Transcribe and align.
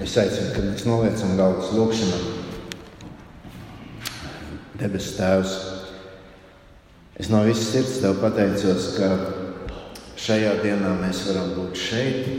Es 0.00 0.14
aicinu, 0.16 0.54
kad 0.54 0.64
mēs 0.64 0.86
noliecam 0.88 1.34
galvas 1.36 1.74
lūkšanā. 1.76 2.18
Debes 4.80 5.10
Tēvs, 5.18 5.50
es 7.20 7.28
no 7.28 7.42
visas 7.44 7.66
sirds 7.68 7.98
Tev 8.00 8.16
pateicos, 8.22 8.86
ka 8.96 9.10
šajā 10.16 10.54
dienā 10.62 10.94
mēs 11.02 11.20
varam 11.28 11.50
būt 11.58 11.76
šeit. 11.76 12.30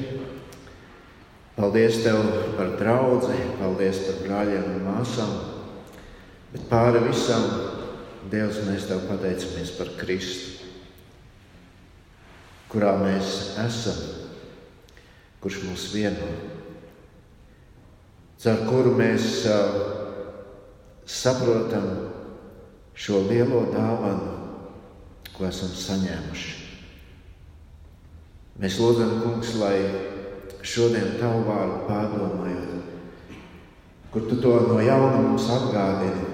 Paldies 1.53 1.99
Tev 2.01 2.23
par 2.57 2.71
draugu, 2.79 3.29
paldies 3.59 3.99
par 4.07 4.17
brāļiem 4.23 4.65
un 4.71 4.81
māsām. 4.87 5.35
Bet 6.55 6.65
pāri 6.71 7.03
visam, 7.05 7.45
Dievs, 8.33 8.57
mēs 8.65 8.87
Tev 8.89 9.05
pateicamies 9.05 9.75
par 9.77 9.91
Kristu, 9.99 10.65
kurā 12.73 12.95
mēs 13.03 13.37
esam, 13.67 14.01
kurš 15.45 15.61
mūs 15.67 15.85
vieno 15.93 16.31
caur 18.41 18.63
kuru 18.65 18.95
mēs 18.97 19.43
saprotam 21.05 21.85
šo 22.97 23.21
lielo 23.27 23.67
dāvanu, 23.69 24.31
ko 25.35 25.45
esam 25.45 25.69
saņēmuši. 25.77 26.55
Mēs 28.61 28.77
lūdzam, 28.81 29.13
Kungs, 29.21 29.53
lai 29.61 29.75
šodien 30.65 31.15
tavu 31.19 31.45
vārdu 31.47 31.77
pārdomājot, 31.87 33.37
kur 34.13 34.25
tu 34.29 34.37
to 34.41 34.55
no 34.67 34.79
jauna 34.83 35.21
mums 35.21 35.47
atgādini, 35.49 36.25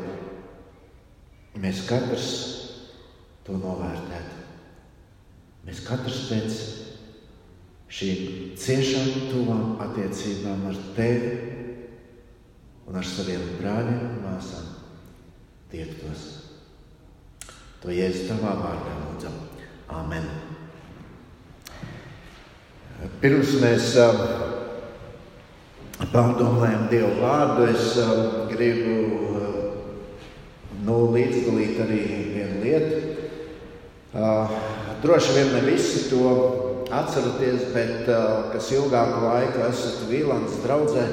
mēs 1.59 1.83
katrs 1.87 2.31
to 3.47 3.59
novērtētu. 3.59 4.45
Mēs 5.67 5.83
katrs 5.83 6.23
pēc 6.31 6.57
šīm 7.91 8.55
ciešām, 8.59 9.13
tuvām 9.31 9.77
attiecībām 9.83 10.67
ar 10.71 10.81
tevi 10.95 11.56
un 12.87 12.95
ar 12.95 13.07
saviem 13.07 13.43
brāļiem 13.59 14.03
un 14.07 14.19
māsām 14.23 14.67
tiektos. 15.71 16.27
To 17.83 17.91
jēzus 17.93 18.29
tavā 18.29 18.55
vārdā 18.61 18.93
lūdzam. 19.03 19.35
Āmen. 19.91 20.25
Pirms 23.21 23.53
mēs 23.61 23.91
uh, 24.01 24.21
pārdomājam 26.13 26.87
Dievu 26.91 27.11
vārdu, 27.21 27.67
es 27.69 27.91
uh, 28.01 28.47
gribu 28.49 28.95
uh, 29.03 29.59
nu, 30.87 30.97
līdzdalīt 31.13 31.83
arī 31.85 32.01
vienu 32.33 32.63
lietu. 32.63 33.03
Droši 35.03 35.33
vien 35.35 35.51
ne 35.53 35.59
visi 35.67 36.07
to 36.09 36.29
atceraties, 36.95 37.67
bet 37.73 38.07
kas 38.53 38.69
ilgāku 38.73 39.19
laiku 39.27 39.61
esat 39.67 40.07
Vīlāns 40.09 40.55
draudzē, 40.63 41.03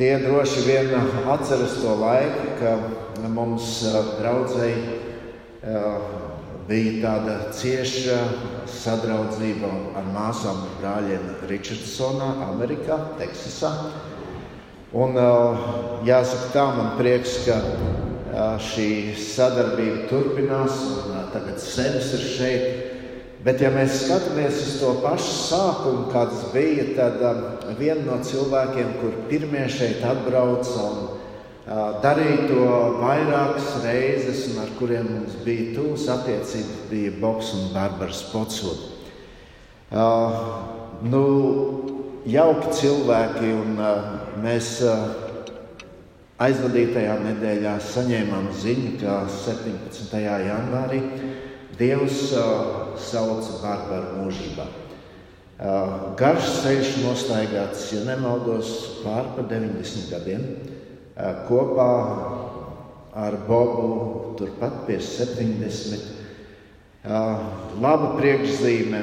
Tie 0.00 0.14
droši 0.16 0.60
vien 0.64 0.94
atceras 1.28 1.74
to 1.82 1.92
laiku, 2.00 2.54
ka 2.56 2.70
mums 3.28 3.82
draudzēji 4.16 4.78
bija 6.70 6.94
tāda 7.02 7.34
cieša 7.52 8.16
sadraudzība 8.64 9.68
ar 10.00 10.08
māsām 10.14 10.62
un 10.64 10.72
brāļiem 10.78 11.26
Richardsonā, 11.50 12.30
Amerikā, 12.46 12.96
Teksasā. 13.20 13.74
Un, 14.96 15.20
jāsaka, 16.08 16.48
tā 16.56 16.64
man 16.78 16.94
prieks, 16.96 17.36
ka 17.44 17.60
šī 18.70 18.88
sadarbība 19.20 20.08
turpinās. 20.08 20.80
Tagad 21.36 21.60
Senis 21.60 22.14
ir 22.16 22.24
šeit. 22.38 22.79
Bet, 23.40 23.62
ja 23.64 23.70
mēs 23.72 24.02
skatāmies 24.02 24.58
uz 24.66 24.72
to 24.82 24.90
pašu 25.00 25.30
sākumu, 25.46 26.02
kāds 26.12 26.42
bija, 26.52 26.84
tad 26.92 27.22
um, 27.24 27.38
viena 27.78 28.02
no 28.04 28.18
cilvēkiem, 28.20 28.90
kur 29.00 29.14
pirmie 29.30 29.62
šeit 29.72 30.02
atbrauca 30.04 30.74
un 30.84 30.98
uh, 31.06 31.96
darīja 32.04 32.50
to 32.50 32.66
vairākas 32.98 33.70
reizes, 33.86 34.44
un 34.50 34.60
ar 34.66 34.74
kuriem 34.76 35.08
mums 35.14 35.38
bija 35.46 35.70
tuvas 35.78 36.04
attiecības, 36.18 36.84
bija 36.92 37.16
Boks 37.22 37.54
un 37.56 37.72
Barbara 37.72 38.12
Spotsūda. 38.12 38.92
Uh, 39.88 40.38
nu, 41.08 41.24
jauki 42.28 42.76
cilvēki, 42.76 43.56
un 43.56 43.80
uh, 43.80 44.14
mēs 44.44 44.74
uh, 44.84 45.06
aizvadītajā 46.44 47.16
nedēļā 47.24 47.78
saņēmām 47.88 48.52
ziņu, 48.60 48.98
ka 49.00 49.22
17. 49.32 50.26
janvārī 50.28 51.06
Dievs 51.80 52.34
uh, 52.36 52.92
sauc 53.00 53.46
Barbaru 53.62 54.20
mūžībā. 54.20 54.66
Uh, 55.60 56.12
garš 56.16 56.48
ceļš 56.60 56.90
nostaigāts, 57.04 57.86
ja 57.94 58.02
nemaldos, 58.04 59.00
pār 59.00 59.32
pa 59.36 59.44
90 59.48 60.12
gadiem. 60.12 60.44
Uh, 61.16 61.40
kopā 61.48 61.88
ar 63.16 63.36
Bobu 63.48 64.36
turpat 64.36 64.84
pie 64.86 64.98
70. 65.00 66.04
Uh, 67.00 67.48
laba 67.80 68.12
priekšzīme 68.18 69.00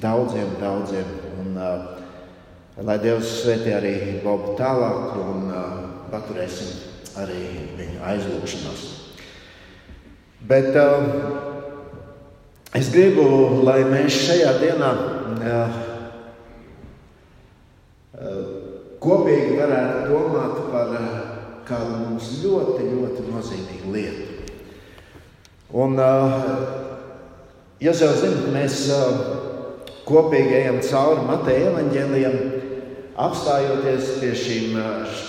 daudziem, 0.00 0.56
daudziem. 0.60 1.08
Un, 1.40 1.56
uh, 1.60 2.84
lai 2.84 2.96
Dievs 3.00 3.42
svētī 3.42 3.72
arī 3.76 3.96
Bobu 4.24 4.56
tālāk 4.60 5.16
un 5.20 5.50
uh, 5.50 5.66
paturēsim 6.12 6.72
arī 7.20 7.42
viņu 7.76 8.00
aizlūgšanos. 8.12 8.86
Bet 10.46 10.76
uh, 10.76 11.55
Es 12.74 12.90
gribu, 12.90 13.62
lai 13.62 13.84
mēs 13.86 14.16
šajā 14.26 14.56
dienā 14.58 14.90
kopīgi 19.06 19.54
varētu 19.60 20.08
domāt 20.10 20.58
par 20.72 20.92
kādu 21.68 22.00
mums 22.00 22.30
ļoti, 22.42 22.88
ļoti 22.90 23.26
nozīmīgu 23.28 23.92
lietu. 23.94 24.26
Un, 25.76 25.98
jūs 27.82 28.02
jau 28.02 28.12
zināt, 28.18 28.50
mēs 28.54 28.82
kopīgi 30.06 30.60
ejam 30.62 30.78
cauri 30.86 31.26
Mateja 31.26 31.72
evaņģēlijam, 31.72 32.36
apstājoties 33.26 34.12
pie, 34.20 34.32
šīm, 34.36 34.76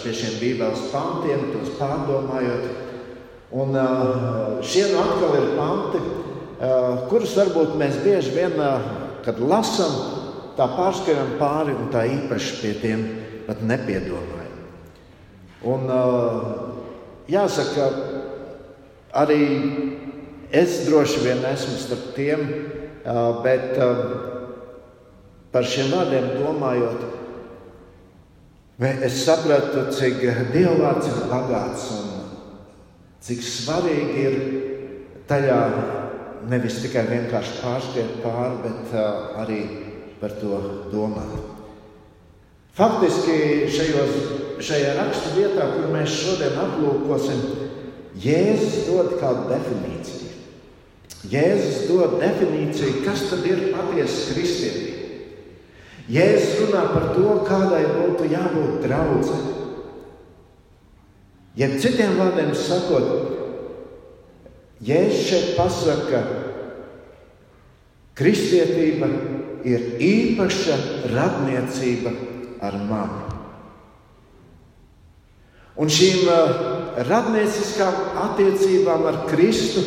pie 0.04 0.14
šiem 0.14 0.38
Bībeles 0.42 0.88
pantiem, 0.92 1.50
tos 1.54 1.74
pārdomājot. 1.80 2.66
Un 3.58 3.78
šie 4.68 4.90
nu 4.92 5.02
atkal 5.02 5.38
ir 5.40 5.54
panti, 5.56 6.02
kurus 6.58 7.36
varbūt 7.38 7.76
mēs 7.78 8.00
bieži 8.02 8.34
vien, 8.34 8.56
eh, 8.58 8.88
kad 9.26 9.40
lasām, 9.40 9.94
tā 10.58 10.66
pārskatām 10.74 11.38
pāri 11.38 11.76
un 11.76 11.92
tā 11.94 12.08
īpaši 12.10 12.62
pie 12.62 12.74
tiem 12.82 13.04
pat 13.46 13.62
nepiedomājam. 13.62 14.56
Un, 15.64 15.90
eh, 15.90 17.30
jāsaka, 17.30 17.92
arī 19.14 19.44
es 20.52 20.88
droši 20.88 21.20
vien 21.20 21.46
esmu 21.46 21.78
starp 21.78 22.16
tiem, 22.16 22.74
bet 23.44 23.78
par 25.52 25.64
šiem 25.64 25.92
vārdiem 25.92 26.44
domājot, 26.44 27.04
es 28.80 29.26
sapratu, 29.26 29.92
cik 29.92 30.20
dievvvārds 30.54 31.08
ir 31.08 31.30
bagāts 31.32 31.92
un 31.92 32.08
cik 33.22 33.40
svarīgi 33.40 34.26
ir 34.28 34.36
tajā 35.28 35.97
nevis 36.52 36.82
tikai 36.84 37.06
vienkārši 37.10 37.60
pārskriet 37.62 38.18
pāri, 38.24 38.64
bet 38.64 38.96
uh, 38.96 39.38
arī 39.44 39.62
par 40.22 40.34
to 40.40 40.60
domāt. 40.92 41.56
Faktiski 42.78 43.66
šajos, 43.74 44.18
šajā 44.62 44.94
rakstu 45.00 45.34
vietā, 45.34 45.66
kur 45.74 45.88
mēs 45.94 46.14
šodien 46.14 46.60
aplūkosim, 46.62 47.40
Jēzus 48.18 48.88
dod 48.88 49.12
kādu 49.22 49.46
definīciju. 49.52 50.32
Jēzus 51.30 51.84
dod 51.90 52.16
definīciju, 52.22 53.04
kas 53.06 53.28
tad 53.30 53.46
ir 53.46 53.68
patiesa 53.76 54.34
kristietība. 54.34 54.94
Jēzus 56.10 56.62
runā 56.64 56.84
par 56.94 57.10
to, 57.14 57.36
kādai 57.46 57.84
būtu 57.92 58.30
jābūt 58.32 58.80
draudzē. 58.86 59.40
Ja 61.58 61.72
citiem 61.82 62.18
vārdiem 62.18 62.54
sakot, 62.58 63.10
Jēzus 64.86 65.26
šeit 65.30 65.54
pasaka, 65.58 66.22
kristietība 68.18 69.10
ir 69.68 69.98
īpaša 70.02 70.78
radniecība 71.14 72.14
ar 72.64 72.78
mani. 72.90 73.24
Un 75.78 75.92
šīm 75.94 76.26
uh, 76.26 76.62
radnieciskām 77.06 77.98
attiecībām 78.24 79.06
ar 79.06 79.20
Kristu 79.30 79.84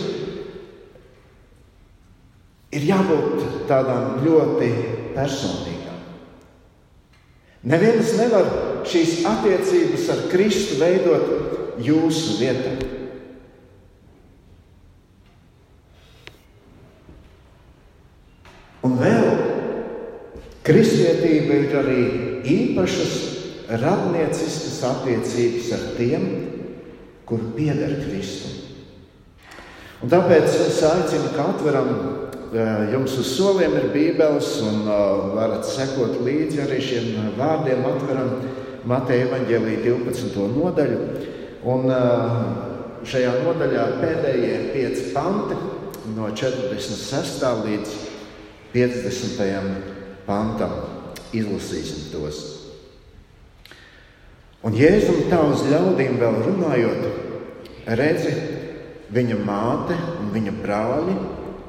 ir 2.70 2.86
jābūt 2.86 3.66
tādām 3.66 4.20
ļoti 4.22 4.70
personīgām. 5.16 5.98
Neviens 7.66 8.14
nevar 8.20 8.46
šīs 8.88 9.24
attiecības 9.26 10.06
ar 10.14 10.22
Kristu 10.30 10.78
veidot 10.78 11.82
jūsu 11.82 12.38
vietā. 12.38 12.78
Un 18.86 18.94
vēl 18.96 19.26
kristietība 20.64 21.58
ir 21.60 21.74
arī 21.82 22.04
īpašas 22.48 23.18
radnieciskas 23.80 24.78
attiecības 24.88 25.68
ar 25.76 25.84
tiem, 25.98 26.24
kur 27.28 27.42
pieder 27.54 27.92
Kristum. 28.00 28.56
Un 30.00 30.08
tāpēc 30.08 30.48
es 30.64 30.80
aicinu, 30.88 31.28
ka 31.36 31.50
atveram 31.52 31.90
jums 32.90 33.18
uz 33.20 33.34
soliem 33.36 33.76
ir 33.78 33.90
Bībeles, 33.92 34.48
un 34.64 34.88
varat 35.36 35.68
sekot 35.68 36.16
līdzi 36.24 36.64
arī 36.64 36.80
šiem 36.82 37.36
vārdiem. 37.36 37.84
Atveram 37.86 38.32
Mateja 38.88 39.28
evaņģēlīja 39.28 39.84
12. 39.84 40.48
nodaļu. 40.56 41.02
Un 41.68 41.92
šajā 43.04 43.36
nodaļā 43.44 43.84
pēdējie 44.00 44.56
pieci 44.72 45.10
panti 45.12 45.60
no 46.16 46.32
46. 46.32 47.44
līdz 47.68 47.99
50. 48.72 49.82
pantam. 50.26 50.72
Izlasīsim 51.30 52.08
tos. 52.10 52.38
Un 54.66 54.74
Jēzum 54.76 55.28
uz 55.30 55.62
ļaudīm 55.70 56.18
vēl 56.20 56.40
runājot, 56.44 57.04
redzi, 57.96 58.32
viņa 59.14 59.38
māte 59.46 59.94
un 60.20 60.32
viņa 60.34 60.54
brāļi 60.58 61.14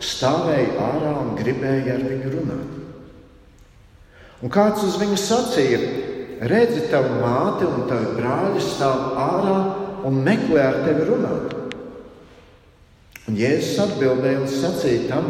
stāvēja 0.01 0.73
ārā 0.81 1.13
un 1.21 1.35
gribēja 1.37 1.95
ar 1.95 2.03
viņu 2.09 2.31
runāt. 2.33 2.77
Un 4.41 4.49
kāds 4.49 4.81
uz 4.83 4.97
viņu 4.97 5.17
sacīja, 5.21 5.79
redzi, 6.49 6.87
tava 6.89 7.21
māte 7.21 7.69
un 7.69 7.85
tavi 7.89 8.15
brāļi 8.17 8.65
stāv 8.65 9.13
ārā 9.21 9.57
un 10.09 10.21
meklē 10.25 10.65
ar 10.65 10.79
tevi 10.87 11.05
runāt. 11.05 11.57
Un 13.29 13.37
Jēzus 13.37 13.77
atbildēja 13.85 14.41
un 14.41 14.49
sacīja 14.49 15.07
tam, 15.11 15.29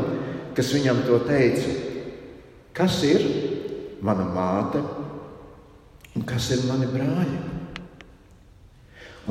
kas 0.61 0.75
viņam 0.75 0.99
to 1.07 1.17
teica: 1.25 1.71
Kas 2.77 2.99
ir 3.07 3.23
mana 4.05 4.27
māte 4.29 4.81
un 6.13 6.25
kas 6.27 6.51
ir 6.53 6.67
mani 6.69 6.85
brāļi? 6.91 7.39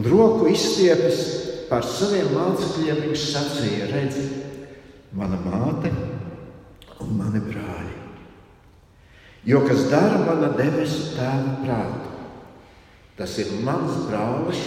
Un 0.00 0.08
roku 0.10 0.48
izstiepis 0.50 1.22
par 1.70 1.86
saviem 1.86 2.32
mācekļiem, 2.34 3.04
viņš 3.06 3.28
sacīja: 3.30 3.88
Redzi, 3.92 4.26
mana 5.14 5.38
māte 5.44 5.94
un 6.98 7.14
mani 7.20 7.44
brāļi. 7.46 7.94
Jo 9.46 9.62
kas 9.68 9.86
dara 9.88 10.18
mana 10.26 10.50
debesu 10.58 11.14
tēva 11.14 11.54
prātu, 11.62 12.10
tas 13.16 13.38
ir 13.38 13.54
mans 13.62 14.02
brālis 14.10 14.66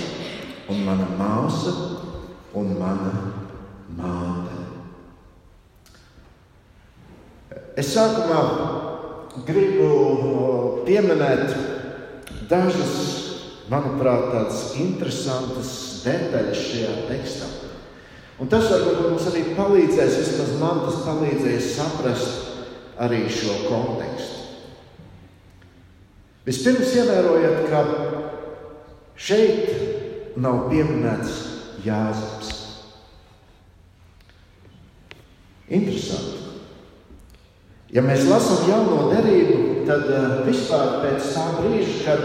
un 0.72 0.82
mana 0.88 1.12
māsa 1.20 1.76
un 2.56 2.76
mana 2.80 3.14
māte. 4.00 4.53
Es 7.80 7.90
sākumā 7.96 8.42
gribu 9.48 10.84
pieminēt 10.86 11.56
dažas, 12.50 12.98
manuprāt, 13.72 14.28
tādas 14.30 14.60
interesantas 14.78 15.72
detaļas 16.04 16.66
šajā 16.68 16.94
tekstā. 17.08 17.50
Un 18.42 18.50
tas 18.52 18.68
varbūt 18.70 19.02
mums 19.08 19.26
arī 19.32 19.44
palīdzēs, 19.58 20.20
vismaz 20.20 20.54
man 20.62 20.84
tas 20.86 21.02
palīdzēs 21.08 21.72
saprast 21.78 23.02
arī 23.02 23.24
šo 23.32 23.58
kontekstu. 23.66 24.42
Vispirms 26.44 26.94
ievērojiet, 27.00 27.70
ka 27.72 27.84
šeit 29.16 30.38
nav 30.44 30.68
pieminēts 30.70 31.42
Jāzeps. 31.88 32.52
Interesanti. 35.74 36.43
Ja 37.94 38.02
mēs 38.02 38.24
lasām 38.26 38.64
jauno 38.66 39.12
derību, 39.12 39.86
tad 39.86 40.08
uh, 40.10 40.40
vispār 40.48 40.96
pēc 41.04 41.28
tā 41.36 41.44
brīža, 41.60 41.98
kad 42.08 42.24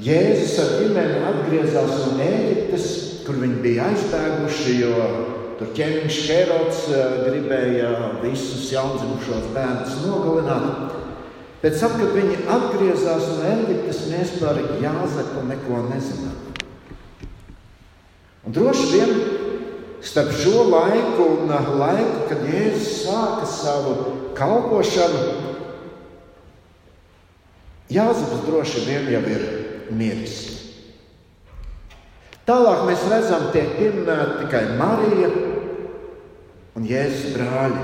Jēzus 0.00 0.52
ar 0.62 0.70
ģimeni 0.78 1.16
atgriezās 1.26 1.96
no 2.04 2.12
Ēģiptes, 2.22 2.84
kur 3.26 3.40
viņi 3.42 3.58
bija 3.64 3.88
aizbēguši, 3.90 4.76
jo 4.78 5.08
tur 5.58 5.74
ķēniņš 5.76 6.20
Herods 6.30 6.86
eh, 6.88 7.16
gribēja 7.26 7.90
visus 8.22 8.70
jaundzimušos 8.72 9.50
bērnus 9.52 9.98
nogalināt. 10.06 10.94
Pēc 11.60 11.76
tam, 11.82 11.98
kad 12.00 12.14
viņi 12.16 12.38
atgriezās 12.54 13.26
no 13.34 13.50
Eģiptes, 13.50 14.00
mēs 14.08 14.32
par 14.40 14.62
Jāzepu 14.80 15.44
neko 15.50 15.82
nezinām. 15.90 16.38
Un 18.48 18.56
droši 18.56 18.88
vien 18.94 19.14
starp 20.00 20.32
šo 20.40 20.64
laiku 20.70 21.28
un 21.42 21.52
laiku, 21.82 22.24
kad 22.30 22.48
Jēzus 22.48 23.02
sāka 23.02 23.50
savu 23.50 24.19
kalpošanu, 24.40 25.50
Jāzeps 27.90 28.44
droši 28.46 28.84
vien 28.86 29.08
jau 29.10 29.20
ir 29.26 29.40
miris. 29.98 30.36
Tālāk 32.46 32.84
mēs 32.86 33.02
redzam, 33.10 33.48
tiek 33.54 33.72
pieminēta 33.78 34.44
tikai 34.44 34.76
Marija 34.78 35.30
un 36.78 36.86
Jēzus 36.86 37.34
brāļi. 37.34 37.82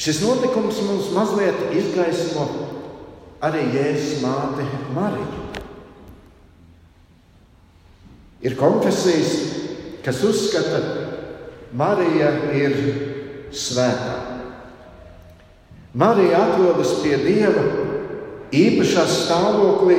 Šis 0.00 0.22
notikums 0.24 0.80
mums 0.86 1.10
mazliet 1.12 1.76
izgaismo 1.76 2.46
arī 3.44 3.66
Jēzus 3.76 4.24
māte 4.24 4.64
Mariju. 4.96 5.44
Ir 8.48 8.56
konfesijas, 8.56 9.36
kas 10.00 10.24
uzskata, 10.24 10.80
ka 10.80 10.99
Marija 11.72 12.30
ir 12.56 12.76
svētā. 13.54 14.16
Marija 15.94 16.40
atrodas 16.46 16.96
pie 17.02 17.16
Dieva 17.22 17.62
īpašā 18.54 19.04
stāvoklī, 19.10 19.98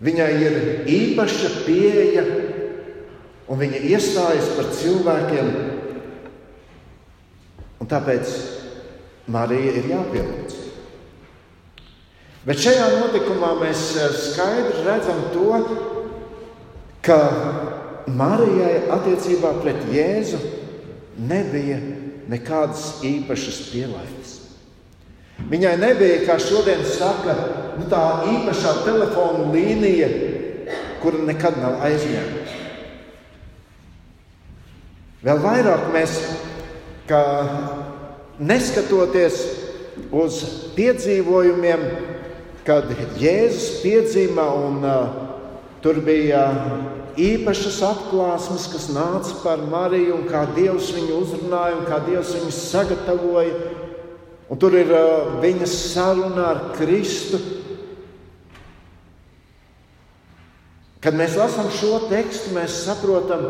viņai 0.00 0.30
ir 0.40 0.56
īpaša 0.88 1.50
pieeja 1.66 2.24
un 3.50 3.60
viņa 3.60 3.82
iestājas 3.90 4.48
par 4.56 4.72
cilvēkiem. 4.76 5.52
Un 7.80 7.88
tāpēc 7.88 8.32
Marija 9.32 9.76
ir 9.80 9.88
jāpielūdz. 9.92 10.56
Bet 12.44 12.60
šajā 12.60 12.86
notikumā 12.96 13.52
mēs 13.60 13.82
eh, 14.00 14.14
skaidri 14.16 14.84
redzam 14.86 15.18
to, 15.34 15.58
ka 17.04 17.18
Marijai 18.16 18.86
attiecībā 18.92 19.54
pret 19.62 19.86
Jēzu 19.92 20.40
nebija 21.30 21.78
nekādas 22.30 23.00
īpašas 23.06 23.60
pielaides. 23.72 24.36
Viņai 25.50 25.76
nebija, 25.80 26.20
kā 26.26 26.36
šodien 26.42 26.82
saka, 26.84 27.34
nu, 27.78 27.86
tā 27.90 28.02
īpašā 28.28 28.74
telefona 28.84 29.48
līnija, 29.54 30.10
kura 31.00 31.24
nekad 31.26 31.56
nav 31.62 31.80
aizņemta. 31.86 32.58
Vēl 35.24 35.40
vairāk 35.42 35.88
mēs, 35.92 36.14
kā 37.08 37.22
neskatoties 38.40 39.40
uz 40.16 40.38
piedzīvojumiem, 40.76 41.82
kad 42.64 42.88
Jēzus 43.20 43.80
piedzima 43.82 44.46
un 44.54 44.84
uh, 44.84 45.18
tur 45.82 46.00
bija 46.04 46.44
īpašas 47.18 47.80
atklāsmes, 47.86 48.68
kas 48.72 48.90
nāca 48.94 49.34
par 49.42 49.62
Mariju 49.70 50.20
un 50.20 50.26
kā 50.30 50.44
Dievs 50.54 50.92
viņu 50.94 51.20
uzrunāja 51.24 51.78
un 51.80 51.86
kā 51.88 52.02
Dievs 52.06 52.34
viņu 52.36 52.54
sagatavoja 52.54 53.70
Un 54.50 54.58
tur 54.58 54.74
ir 54.74 54.90
uh, 54.90 55.36
viņas 55.38 55.72
saruna 55.92 56.48
ar 56.50 56.60
Kristu. 56.74 57.38
Kad 61.00 61.14
mēs 61.16 61.36
lasām 61.38 61.70
šo 61.72 62.00
tekstu, 62.10 62.50
mēs 62.56 62.82
saprotam, 62.82 63.46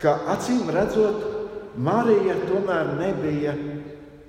ka 0.00 0.14
acīm 0.32 0.70
redzot, 0.72 1.26
Marija 1.74 2.36
tomēr 2.46 2.94
nebija 3.00 3.56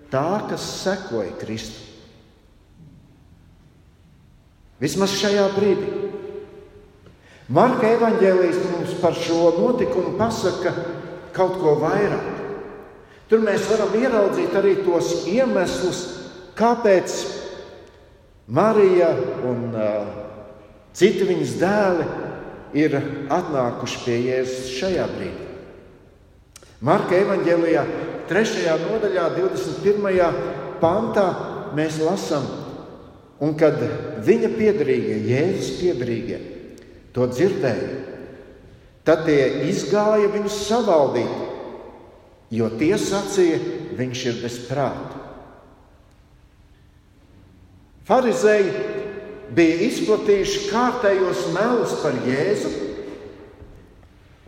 tā, 0.10 0.41
kas 0.50 0.65
sekoja 0.81 1.38
Kristum. 1.38 1.91
Vismaz 4.81 5.13
šajā 5.22 5.45
brīdī. 5.53 5.91
Marka 7.51 7.89
evanģēlijas 7.91 8.59
mums 8.71 8.93
par 9.01 9.17
šo 9.19 9.51
notikumu 9.57 10.15
pasaka 10.19 10.71
kaut 11.35 11.57
ko 11.59 11.75
vairāk. 11.81 12.29
Tur 13.27 13.43
mēs 13.43 13.65
varam 13.67 13.95
ieraudzīt 14.00 14.53
arī 14.55 14.77
tos 14.85 15.25
iemeslus, 15.27 16.03
kāpēc 16.55 17.15
Marija 18.47 19.09
un 19.50 19.73
uh, 19.75 20.07
citi 20.95 21.27
viņas 21.27 21.55
dēli 21.59 22.07
ir 22.79 22.95
atnākuši 23.31 24.01
pie 24.05 24.17
Jēzus 24.29 24.71
šajā 24.77 25.07
brīdī. 25.12 25.50
Marka 26.83 27.15
evanģēlijā, 27.15 27.83
3. 28.27 28.63
nodaļā, 28.88 29.27
21. 29.35 30.39
pantā 30.81 31.27
mēs 31.75 32.00
lasām, 32.03 32.47
un 33.43 33.55
kad 33.59 33.79
viņa 34.23 34.51
piedarīgie, 34.55 35.21
Jēzus 35.31 35.77
piedarīgie, 35.79 36.41
to 37.13 37.29
dzirdēja, 37.29 37.96
tad 39.08 39.25
tie 39.27 39.67
izgāja 39.70 40.32
viņus 40.34 40.62
savaldīt 40.67 41.51
jo 42.53 42.70
tie 42.77 42.93
sacīja, 43.01 43.60
viņš 43.98 44.24
ir 44.29 44.39
bez 44.43 44.58
prāta. 44.67 45.22
Pharizēji 48.03 48.72
bija 49.55 49.79
izplatījuši 49.88 50.67
kārtējos 50.70 51.46
melus 51.55 51.96
par 52.03 52.17
Jēzu, 52.27 52.72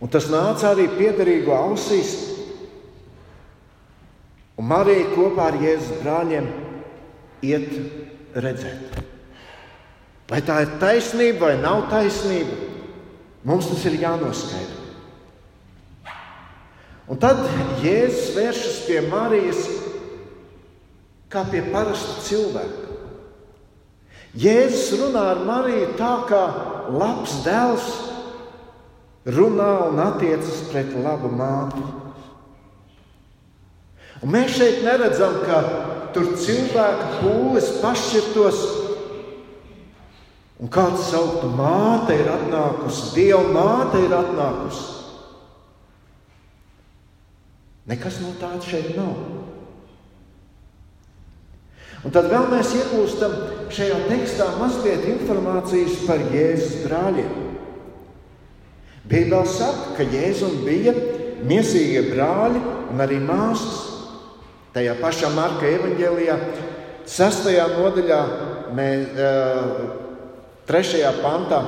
un 0.02 0.12
tas 0.12 0.28
nāca 0.30 0.74
arī 0.74 0.86
piederīgu 0.92 1.54
ausīs. 1.56 2.14
Un 4.56 4.68
Marija 4.70 5.08
kopā 5.14 5.50
ar 5.50 5.58
Jēzus 5.60 6.00
brāļiem 6.04 6.46
iet 7.44 7.74
redzēt. 8.36 9.02
Vai 10.26 10.40
tā 10.42 10.62
ir 10.64 10.72
taisnība 10.82 11.46
vai 11.46 11.58
nav 11.60 11.84
taisnība, 11.90 12.56
mums 13.46 13.68
tas 13.70 13.84
ir 13.86 14.00
jānoskaidro. 14.02 14.82
Un 17.06 17.20
tad 17.22 17.38
Jēzus 17.84 18.32
vēršas 18.34 18.78
pie 18.88 19.04
Marijas 19.06 19.60
kā 21.30 21.44
pie 21.50 21.62
parasta 21.70 22.18
cilvēka. 22.26 22.96
Jēzus 24.36 24.98
runā 25.00 25.22
ar 25.32 25.44
Mariju 25.46 25.92
tā, 25.96 26.12
kā 26.28 26.42
labs 26.92 27.38
dēls 27.46 27.86
runā 29.36 29.70
un 29.88 30.02
attiecas 30.02 30.66
pret 30.72 30.90
labu 31.02 31.30
māti. 31.32 31.82
Un 34.24 34.32
mēs 34.32 34.56
šeit 34.58 34.82
neredzam, 34.84 35.38
ka 35.46 35.62
tur 36.14 36.34
cilvēka 36.40 37.08
pūles 37.20 37.70
pašķirtos, 37.82 38.60
un 40.60 40.70
kāds 40.72 41.08
sauktu, 41.10 41.50
māte 41.56 42.16
ir 42.16 42.28
atnākusi, 42.32 43.10
Dieva 43.16 43.42
māte 43.52 44.00
ir 44.04 44.14
atnākusi. 44.16 44.92
Nekas 47.86 48.20
no 48.22 48.32
tāda 48.40 48.64
šeit 48.66 48.96
nav. 48.96 49.14
Un 52.06 52.12
tad 52.14 52.28
vēl 52.30 52.48
mēs 52.50 52.72
iegūstam 52.76 53.34
šajā 53.74 53.98
tekstā 54.10 54.46
mazliet 54.60 55.06
informācijas 55.10 56.00
par 56.06 56.22
Jēzus 56.32 56.84
brāļiem. 56.86 57.44
Bībelē 59.06 59.42
saka, 59.46 59.94
ka 59.98 60.06
Jēzum 60.10 60.64
bija 60.66 60.94
miesīgie 61.46 62.02
brāļi 62.08 62.62
un 62.92 63.02
arī 63.02 63.20
māsas. 63.22 63.84
Tajā 64.74 64.96
pašā 65.00 65.30
Marka 65.32 65.68
evanģēlijā, 65.70 66.34
6. 67.08 67.46
nodaļā, 67.78 68.18
mē, 68.76 68.88
3. 70.66 70.98
pantā, 71.22 71.60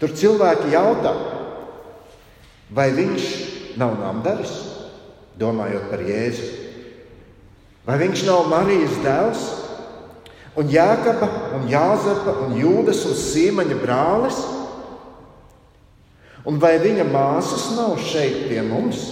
tur 0.00 0.14
cilvēki 0.16 0.72
jautā, 0.72 1.12
vai 2.72 2.88
viņš 2.96 3.26
nav 3.76 3.98
namdaris, 4.00 4.54
domājot 5.38 5.90
par 5.90 6.00
Jēzu. 6.00 6.48
Vai 7.84 7.98
viņš 8.00 8.24
nav 8.24 8.48
Marijas 8.48 8.96
dēls, 9.04 9.44
un 10.58 10.72
Jēkaba, 10.72 11.28
un 11.58 11.68
Jāzepa, 11.70 12.34
un 12.46 12.56
Jūdas 12.58 13.04
un 13.08 13.16
Sīmaņa 13.16 13.78
brālis? 13.84 14.40
Un 16.48 16.56
vai 16.60 16.78
viņa 16.80 17.04
māsas 17.04 17.70
nav 17.76 17.98
šeit 18.00 18.46
pie 18.48 18.62
mums? 18.64 19.02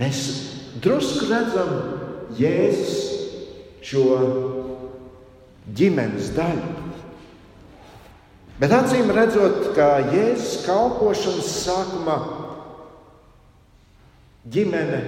Mēs 0.00 0.20
drusku 0.82 1.28
redzam 1.28 1.74
Jēzus 2.40 3.13
šo 3.84 4.04
ģimenes 5.76 6.32
daļu. 6.36 6.72
Bet 8.60 8.72
acīm 8.72 9.10
redzot, 9.12 9.72
ka 9.74 9.98
Jēzus 10.12 10.62
kalpošanas 10.64 11.50
sākumā 11.64 12.18
ģimene 14.54 15.00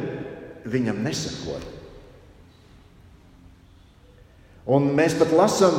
viņam 0.66 0.98
nesakot. 1.04 1.72
Un 4.66 4.90
mēs 4.98 5.14
pat 5.14 5.30
lasām, 5.36 5.76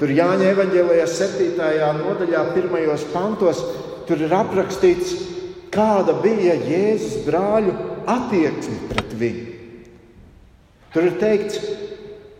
tur 0.00 0.10
Jāņa 0.10 0.48
evanģēlijā, 0.50 1.06
7. 1.06 1.54
nodaļā, 2.00 2.42
pirmajos 2.56 3.06
pantos, 3.12 3.60
tur 4.08 4.24
ir 4.26 4.34
aprakstīts, 4.34 5.14
kāda 5.74 6.16
bija 6.24 6.56
Jēzus 6.66 7.22
brāļu 7.28 7.76
attieksme 8.10 8.90
pret 8.90 9.14
viņu. 9.20 9.52
Tur 10.94 11.06
ir 11.08 11.14
teikts, 11.22 11.62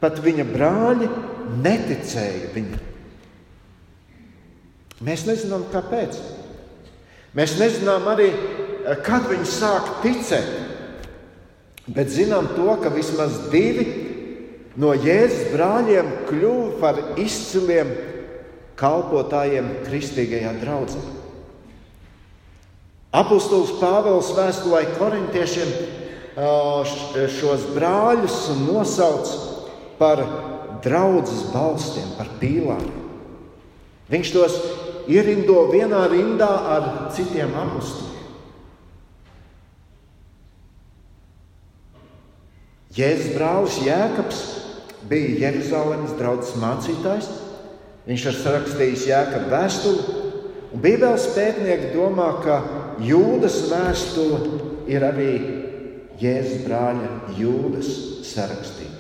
pat 0.04 0.20
viņa 0.20 0.44
brāļi 0.50 1.08
neticēja 1.64 2.50
viņam. 2.52 2.90
Mēs 5.04 5.24
nezinām, 5.28 5.64
kāpēc. 5.72 6.18
Mēs 7.34 7.56
nezinām 7.58 8.04
arī, 8.12 8.28
kad 9.04 9.24
viņi 9.30 9.48
sāk 9.48 9.88
ticēt. 10.04 10.52
Bet 11.84 12.12
zinām 12.12 12.52
to, 12.54 12.68
ka 12.80 12.92
vismaz 12.92 13.48
divi 13.52 13.84
no 14.80 14.94
Jēzus 14.96 15.50
brāļiem 15.52 16.12
kļuva 16.28 16.68
par 16.80 17.00
izciliem 17.20 17.90
kalpotājiem 18.80 19.68
kristīgajā 19.84 20.54
draudzē. 20.62 21.02
Apostols 23.14 23.76
Pāvils 23.78 24.32
vēstulē 24.34 24.84
korintiešiem 24.96 25.74
šos 27.36 27.68
brāļus 27.76 28.38
nosauc 28.64 29.53
par 30.04 30.20
draudzes 30.84 31.46
balstiem, 31.54 32.10
par 32.18 32.28
pīlāriem. 32.40 33.04
Viņš 34.12 34.32
tos 34.34 34.56
ierindo 35.08 35.64
vienā 35.72 36.04
rindā 36.12 36.50
ar 36.74 36.88
citiem 37.14 37.54
apustiem. 37.56 38.10
Jēzus 42.94 43.32
brālis 43.34 43.80
Jēkabs 43.82 44.42
bija 45.10 45.48
Jeruzalemes 45.48 46.14
draugs 46.20 46.52
mācītājs. 46.62 47.30
Viņš 48.04 48.26
ir 48.28 48.38
sarakstījis 48.38 49.06
Jēkabas 49.08 49.50
vēstuli, 49.50 50.20
un 50.76 50.84
Bībeles 50.84 51.26
pētnieki 51.34 51.94
domā, 51.96 52.28
ka 52.44 52.60
Jūdas 53.02 53.64
vēstule 53.72 54.60
ir 54.92 55.08
arī 55.08 55.32
Jēzus 56.20 56.66
brāļa 56.68 57.14
Jūdas 57.40 57.94
sarakstīta. 58.30 58.93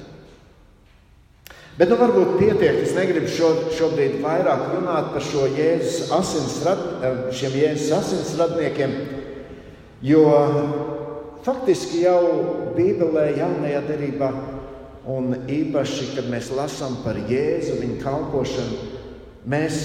Bet 1.74 1.90
nu, 1.90 1.96
varbūt 1.98 2.36
pietiek. 2.38 2.84
Es 2.84 2.94
negribu 2.94 3.26
šo, 3.30 3.50
šobrīd 3.74 4.20
vairāk 4.22 4.68
runāt 4.76 5.10
par 5.10 5.24
šo 5.26 5.48
Jēzus 5.56 6.12
asinsrad, 6.14 6.84
šiem 7.34 7.56
Jēzus 7.58 7.90
asinsradniekiem, 7.96 8.94
jo 10.06 10.22
faktiski 11.42 12.04
jau 12.04 12.20
Bībelē, 12.76 13.32
jaunajā 13.40 13.82
derībā, 13.90 14.30
un 15.10 15.34
īpaši, 15.50 16.12
kad 16.14 16.30
mēs 16.30 16.54
lasām 16.54 17.00
par 17.02 17.18
Jēzu, 17.18 17.80
viņa 17.82 18.00
kalpošanu, 18.06 18.80
mēs 19.50 19.82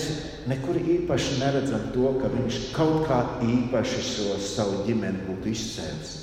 nekur 0.50 0.78
īpaši 0.78 1.42
neredzam 1.42 1.90
to, 1.96 2.14
ka 2.22 2.30
viņš 2.38 2.64
kaut 2.78 3.06
kā 3.10 3.24
īpaši 3.50 4.10
šo 4.14 4.38
savu 4.46 4.86
ģimeni 4.86 5.26
būtu 5.26 5.56
izcēlis. 5.58 6.18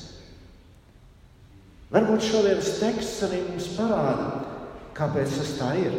Varbūt 1.90 2.22
šodienas 2.30 2.76
teksts 2.80 3.26
arī 3.26 3.42
mums 3.50 3.66
parāda, 3.74 4.55
kāpēc 4.96 5.36
tas 5.38 5.52
tā 5.60 5.70
ir. 5.80 5.94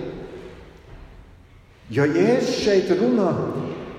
Jo 1.94 2.04
Jēzus 2.10 2.60
šeit 2.66 2.92
runā 3.00 3.32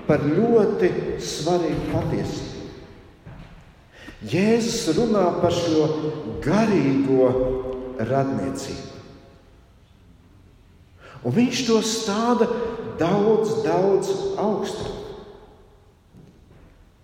par 0.05 0.21
ļoti 0.25 0.91
svarīgu 1.23 1.89
patiesību. 1.93 2.67
Jēzus 4.29 4.91
runā 4.97 5.25
par 5.39 5.55
šo 5.55 5.87
garīgo 6.43 7.29
radniecību. 8.03 8.87
Un 11.23 11.35
viņš 11.35 11.61
to 11.67 11.79
stāda 11.83 12.47
daudz, 12.99 13.59
daudz 13.65 14.11
augstāk. 14.39 14.95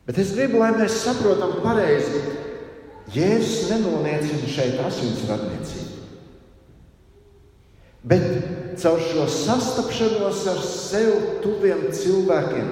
Bet 0.05 0.19
es 0.21 0.35
gribu, 0.35 0.59
lai 0.61 0.69
mēs 0.75 1.01
saprotam 1.01 1.57
pareizi, 1.63 2.21
Jēzus 3.15 3.71
nenoliecina 3.71 4.49
šeit 4.49 4.79
asins 4.85 5.25
radniecību. 5.29 5.94
Bet 8.05 8.25
caur 8.77 8.99
šo 9.01 9.25
sastapšanos 9.31 10.43
ar 10.51 10.59
sev 10.61 11.13
tuviem 11.41 11.87
cilvēkiem 11.95 12.67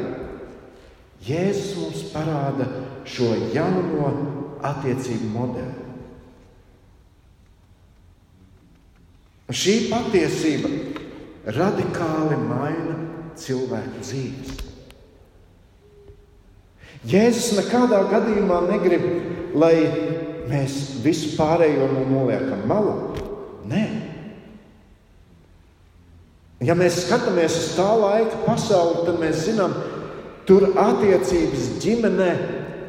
Jēzus 1.24 1.78
mums 1.80 2.02
parāda 2.12 2.68
šo 3.08 3.30
jauno 3.54 4.10
attiecību 4.64 5.30
modeli. 5.32 5.84
Šī 9.54 9.76
patiesība 9.88 10.72
radikāli 11.56 12.40
maina 12.44 12.98
cilvēku 13.40 14.04
dzīves. 14.04 14.60
Jēzus 17.08 17.52
nekādā 17.60 18.00
gadījumā 18.12 18.62
negrib, 18.70 19.04
lai 19.60 19.76
mēs 20.52 20.80
visu 21.04 21.36
pārējo 21.38 21.90
noliekam 22.12 22.64
malā. 22.68 22.98
Nē. 23.68 24.13
Ja 26.64 26.76
mēs 26.80 27.02
skatāmies 27.04 27.56
uz 27.60 27.74
tā 27.76 27.90
laika 28.00 28.40
pasauli, 28.46 29.04
tad 29.08 29.20
mēs 29.20 29.42
zinām, 29.50 29.74
Tur 30.44 30.74
attiecības 30.76 31.68
ģimenē 31.80 32.32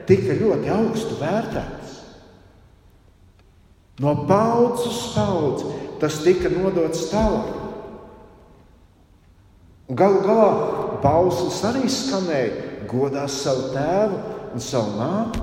tika 0.08 0.34
ļoti 0.40 0.70
augstu 0.74 1.18
vērtētas. 1.20 1.92
No 4.02 4.14
paudzes 4.26 4.88
uz 4.90 5.02
paudzi 5.14 5.76
tas 6.02 6.18
tika 6.24 6.50
nodots 6.50 7.06
tālāk. 7.12 7.52
Galu 9.94 10.22
galā 10.24 10.48
bauslis 11.04 11.60
arī 11.68 11.86
skanēja 11.92 12.88
godās 12.90 13.36
savu 13.44 13.70
tēvu 13.74 14.18
un 14.56 14.64
savu 14.64 14.96
māti, 14.98 15.42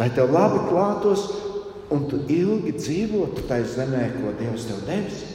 lai 0.00 0.08
tev 0.16 0.32
labi 0.32 0.62
klātos 0.70 1.26
un 1.92 2.06
tu 2.08 2.22
ilgi 2.32 2.72
dzīvotu 2.78 3.44
tajā 3.50 3.68
zemē, 3.74 4.06
ko 4.16 4.32
Dievs 4.38 4.70
tev 4.70 4.80
devis. 4.88 5.26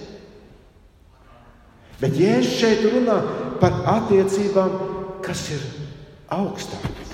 Bet 2.01 2.13
Jēzus 2.17 2.59
šeit 2.59 2.83
runā 2.85 3.17
par 3.61 3.79
attiecībām, 3.97 4.75
kas 5.25 5.47
ir 5.55 5.63
augstākas. 6.33 7.13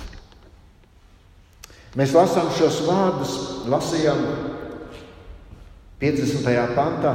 Mēs 1.93 2.15
lasām 2.15 2.49
šos 2.57 2.81
vārdus, 2.87 3.33
lasījām 3.69 4.23
50. 6.01 6.75
pantā, 6.75 7.13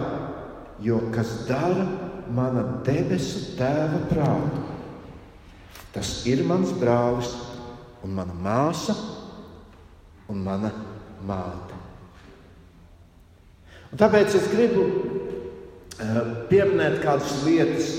jo 0.80 1.00
kas 1.12 1.32
dara 1.48 1.84
mana 2.32 2.62
debesu 2.87 3.56
tēva 3.58 4.00
prātu, 4.08 4.62
tas 5.92 6.12
ir 6.30 6.44
mans 6.46 6.70
brālis 6.78 7.34
un 8.06 8.14
mana 8.16 8.37
māsa 8.38 8.94
un 10.30 10.44
mana 10.46 10.70
māte. 11.26 11.76
Un 13.88 14.00
tāpēc 14.00 14.37
es 14.37 14.48
gribu 14.52 14.84
pieminēt 16.50 17.00
kādas 17.02 17.40
lietas, 17.46 17.90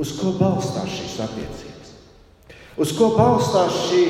uz 0.00 0.14
ko 0.18 0.32
balstās 0.38 0.90
šīs 0.96 1.18
attiecības. 1.26 1.92
Uz 2.80 2.92
ko 2.96 3.12
balstās 3.18 3.76
šī 3.90 4.04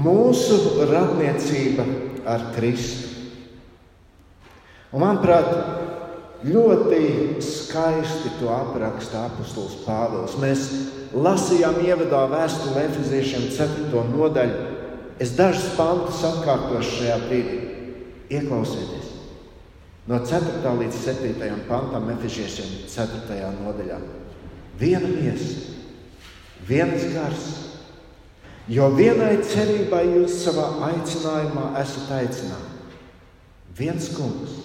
mūsu 0.00 0.86
radniecība 0.88 1.84
ar 2.24 2.48
Kristu. 2.56 3.10
Un, 4.92 5.00
manuprāt, 5.04 5.48
ļoti 6.44 7.40
skaisti 7.44 8.32
to 8.40 8.50
apraksta 8.52 9.26
apustulis 9.28 9.78
Pāvils. 9.86 10.36
Mēs 10.42 10.66
lasījām 11.14 11.80
ievadā 11.84 12.24
vēstuli 12.32 12.86
Efeziešiem 12.88 13.48
4. 13.56 14.04
nodaļu. 14.12 14.68
Es 15.22 15.36
dažus 15.38 15.70
pantus 15.76 16.24
atkārtošu 16.26 16.98
šajā 16.98 17.20
brīdī. 17.28 17.60
Ieklausieties! 18.32 19.01
No 20.10 20.18
4. 20.18 20.66
līdz 20.66 20.96
7. 20.98 21.60
pantam 21.68 22.08
Efeziešiem 22.10 22.72
4. 22.90 23.36
nodaļā. 23.60 24.00
Viena 24.80 25.06
miesa, 25.06 25.76
viens 26.66 27.04
gars, 27.12 27.44
jo 28.66 28.88
vienai 28.96 29.36
cerībai 29.46 30.02
jūs 30.08 30.40
savā 30.42 30.72
aicinājumā 30.88 31.68
esat 31.84 32.10
aicināti. 32.18 32.80
Viens 33.78 34.10
kungs, 34.16 34.58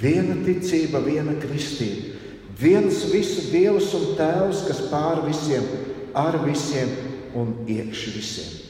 viena 0.00 0.38
ticība, 0.46 1.04
viena 1.04 1.36
kristība, 1.44 2.16
viens 2.56 3.04
visu 3.12 3.50
dievs 3.52 3.92
un 4.00 4.16
tēvs, 4.16 4.64
kas 4.64 4.84
pāri 4.88 5.28
visiem, 5.28 5.68
ar 6.16 6.40
visiem 6.48 6.88
un 7.36 7.52
iekš 7.68 8.08
visiem. 8.16 8.60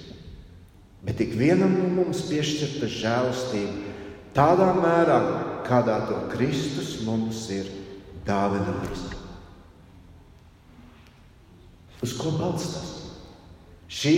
Bet 1.07 1.23
ik 1.23 1.39
vienam 1.39 1.79
no 1.79 1.87
mums 2.01 2.27
piešķirta 2.27 2.91
žēlastība 2.91 3.93
tādā 4.35 4.73
mērā, 4.75 5.23
kādā 5.67 5.99
to 6.09 6.19
Kristus 6.33 6.99
mums 7.07 7.47
ir 7.55 7.69
dāvinājis. 8.27 9.05
Uz 12.05 12.13
ko 12.19 12.35
balstās? 12.37 12.91
Šī 13.89 14.17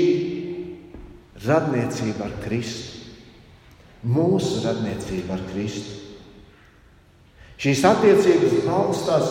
radniecība 1.45 2.27
ar 2.27 2.35
Kristu, 2.43 3.05
mūsu 4.07 4.63
radniecība 4.65 5.37
ar 5.37 5.45
Kristu. 5.51 6.03
Šīs 7.61 7.83
attiecības 7.89 8.59
balstās 8.67 9.31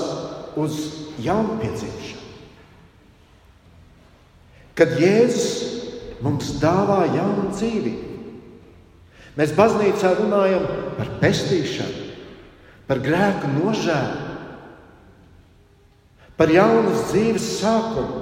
uz 0.60 0.80
jaunpiedzimšanu. 1.22 2.24
Kad 4.76 4.98
Jēzus 5.00 6.24
mums 6.26 6.56
dāvā 6.60 7.06
jaunu 7.14 7.52
dzīvību, 7.54 8.16
mēs 9.38 9.54
baznīcā 9.56 10.16
runājam 10.20 10.66
par 10.98 11.14
pestīšanu, 11.22 12.05
par 12.90 13.02
grēku 13.02 13.50
nožēlu, 13.56 14.34
par 16.38 16.52
jaunas 16.52 17.10
dzīves 17.10 17.48
sākumu. 17.62 18.22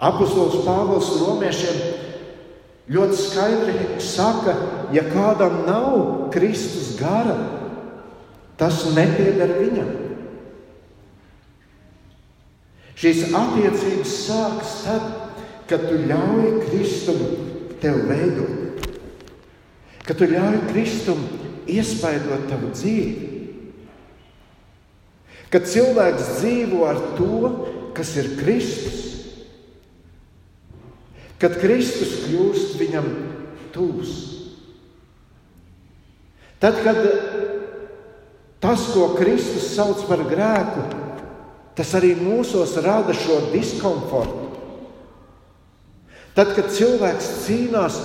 Apostols 0.00 0.62
Pāvils 0.64 1.10
Romiešiem 1.20 1.80
ļoti 2.90 3.16
skaidri 3.20 3.74
saka, 4.02 4.54
ja 4.96 5.04
kādam 5.12 5.60
nav 5.66 5.98
Kristus 6.34 6.94
gara, 6.98 7.36
tas 8.60 8.82
nepieder 8.96 9.52
viņam. 9.60 9.90
Šīs 13.00 13.30
attiecības 13.32 14.16
sākas 14.26 14.72
tad, 14.84 15.04
kad 15.70 15.86
tu 15.88 16.00
ļauj 16.08 16.48
Kristum 16.66 17.20
tev 17.80 18.02
veidot, 18.08 18.88
kad 20.04 20.18
tu 20.20 20.28
ļauj 20.28 20.58
Kristum 20.72 21.22
iespaidot 21.68 22.46
tavu 22.50 22.70
dzīvi. 22.72 23.28
Kad 25.50 25.66
cilvēks 25.66 26.36
dzīvo 26.38 26.84
ar 26.86 27.00
to, 27.18 27.50
kas 27.96 28.12
ir 28.20 28.36
Kristus, 28.38 29.00
kad 31.40 31.56
Kristus 31.58 32.20
kļūst 32.26 32.76
viņam 32.78 33.08
tūs. 33.74 34.12
Tad, 36.60 36.78
kad 36.84 36.98
tas, 38.60 38.84
ko 38.92 39.14
Kristus 39.16 39.70
sauc 39.72 40.04
par 40.06 40.22
grēku, 40.28 40.84
tas 41.74 41.94
arī 41.96 42.12
mūsos 42.18 42.76
rada 42.84 43.16
šo 43.16 43.40
diskomfortu. 43.54 44.50
Tad, 46.36 46.52
kad 46.54 46.70
cilvēks 46.70 47.30
cīnās, 47.46 47.96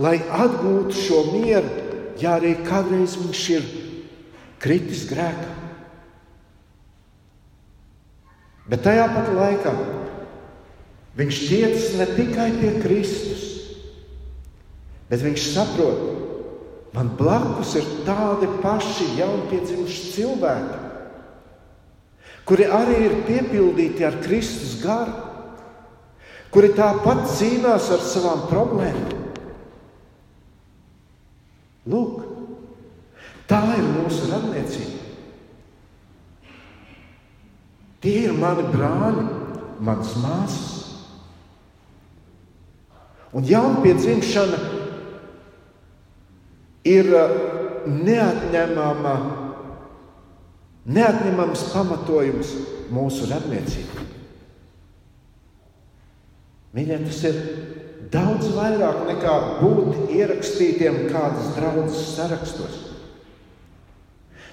lai 0.00 0.16
atgūtu 0.32 0.94
šo 0.96 1.24
mieru, 1.34 1.83
ja 2.20 2.36
arī 2.38 2.54
kādreiz 2.66 3.18
viņš 3.20 3.44
ir 3.56 3.68
kritis 4.62 5.04
grēkā. 5.10 5.50
Bet 8.70 8.80
tajā 8.86 9.10
pat 9.12 9.28
laikā 9.36 9.74
Viņš 11.14 11.40
tiecas 11.46 11.92
ne 11.94 12.06
tikai 12.10 12.48
pie 12.58 12.72
Kristus, 12.82 13.42
bet 15.06 15.22
viņš 15.22 15.44
saprot, 15.52 16.00
man 16.94 17.12
blakus 17.18 17.76
ir 17.78 17.86
tādi 18.06 18.48
paši 18.62 19.12
jaunpiedzimuši 19.20 20.10
cilvēki, 20.16 20.80
kuri 22.50 22.66
arī 22.66 22.98
ir 23.06 23.14
piepildīti 23.28 24.06
ar 24.08 24.18
Kristus 24.26 24.80
garu, 24.82 25.14
kuri 26.50 26.74
tāpat 26.74 27.28
cīnās 27.38 27.92
ar 27.94 28.02
savām 28.02 28.48
problēmām. 28.50 29.23
Lūk, 31.90 32.22
tā 33.50 33.60
ir 33.76 33.88
mūsu 33.96 34.30
radniecība. 34.30 35.00
Tie 38.04 38.18
ir 38.26 38.36
mani 38.36 38.64
brāļi, 38.68 39.24
manas 39.84 40.12
māsas. 40.20 40.72
Un 43.34 43.46
jaunpiedzimšana 43.48 44.58
ir 46.86 47.08
uh, 47.16 47.36
neatņemama, 47.88 49.14
neatņemams 50.84 51.64
pamatojums 51.72 52.52
mūsu 52.94 53.28
radniecībai. 53.30 54.04
Viņiem 56.74 57.08
tas 57.08 57.20
ir 57.28 57.40
daudz 58.12 58.50
vairāk 58.56 59.04
nekā 59.08 59.34
būt 59.60 60.10
ierakstītiem 60.14 61.06
kādas 61.12 61.52
draudzes 61.56 62.08
sarakstos. 62.16 62.80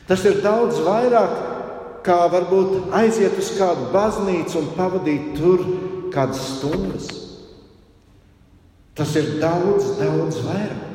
Tas 0.08 0.24
ir 0.28 0.42
daudz 0.44 0.80
vairāk 0.86 1.34
kā 2.06 2.18
varbūt 2.32 2.94
aiziet 2.98 3.38
uz 3.40 3.52
kādu 3.58 3.90
baznīcu 3.94 4.60
un 4.62 4.72
pavadīt 4.78 5.34
tur 5.38 5.66
kādas 6.14 6.42
stundas. 6.58 7.10
Tas 8.98 9.14
ir 9.16 9.38
daudz, 9.42 9.94
daudz 10.00 10.42
vairāk. 10.46 10.88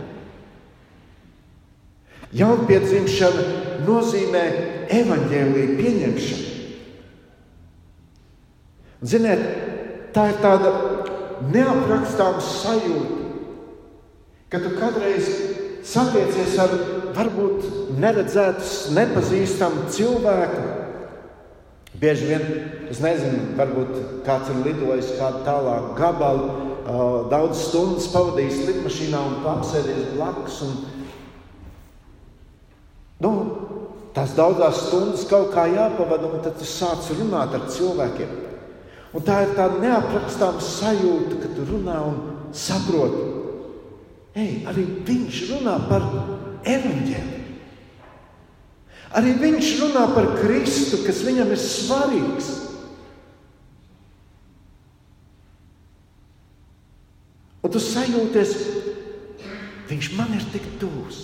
Jaunpiedzimšana 2.36 3.44
nozīmē 3.86 4.42
evaņģēlīju 4.92 5.76
pieņemšanu. 5.78 6.52
Ziniet, 9.06 9.42
tā 10.12 10.26
ir 10.32 10.40
tāda 10.42 10.72
neaprakstāma 11.52 12.42
sajūta, 12.42 13.22
ka 14.52 14.60
tu 14.62 14.72
kādreiz 14.78 15.30
satiecies 15.86 16.56
ar 16.62 16.72
varbūt 17.16 17.96
neredzētu, 18.00 18.94
nepazīstamu 18.96 19.86
cilvēku. 19.94 20.64
Bieži 21.96 22.28
vien, 22.28 22.42
es 22.92 23.00
nezinu, 23.00 23.54
varbūt 23.56 23.92
kāds 24.26 24.50
ir 24.52 24.58
lidojis 24.66 25.14
kādu 25.16 25.44
tālāku 25.46 25.94
gabalu, 25.96 26.48
daudz 27.30 27.62
stundas 27.70 28.10
pavadījis 28.12 28.66
lidmašīnā 28.68 29.22
un 29.30 29.38
apsēdies 29.54 30.10
blakus. 30.12 30.60
Un, 30.66 30.74
nu, 33.24 33.32
tās 34.16 34.36
daudzas 34.36 34.84
stundas 34.90 35.24
kaut 35.30 35.54
kā 35.54 35.66
jāpavada, 35.72 36.28
un 36.28 36.44
tad 36.44 36.60
tu 36.60 36.68
sāc 36.68 37.08
runāt 37.16 37.56
ar 37.56 37.64
cilvēkiem. 37.72 38.36
Un 39.16 39.24
tā 39.24 39.40
ir 39.46 39.54
tāda 39.56 39.80
neaprakstāma 39.80 40.60
sajūta, 40.60 41.40
ka 41.40 41.54
tu 41.56 41.64
runā 41.70 41.96
un 42.04 42.20
saproti, 42.52 43.36
Ei, 44.36 44.60
arī 44.68 44.82
viņš 45.06 45.36
runā 45.54 45.78
par 45.88 46.04
evaņģēliju. 46.68 47.44
Arī 49.16 49.32
viņš 49.40 49.68
runā 49.80 50.02
par 50.12 50.26
Kristu, 50.36 50.98
kas 51.06 51.22
viņam 51.24 51.54
ir 51.54 51.60
svarīgs. 51.62 52.50
Un 57.64 57.72
tu 57.72 57.80
sajūties, 57.80 58.52
viņš 59.88 60.10
man 60.18 60.36
ir 60.36 60.44
tik 60.52 60.68
tuvs. 60.82 61.22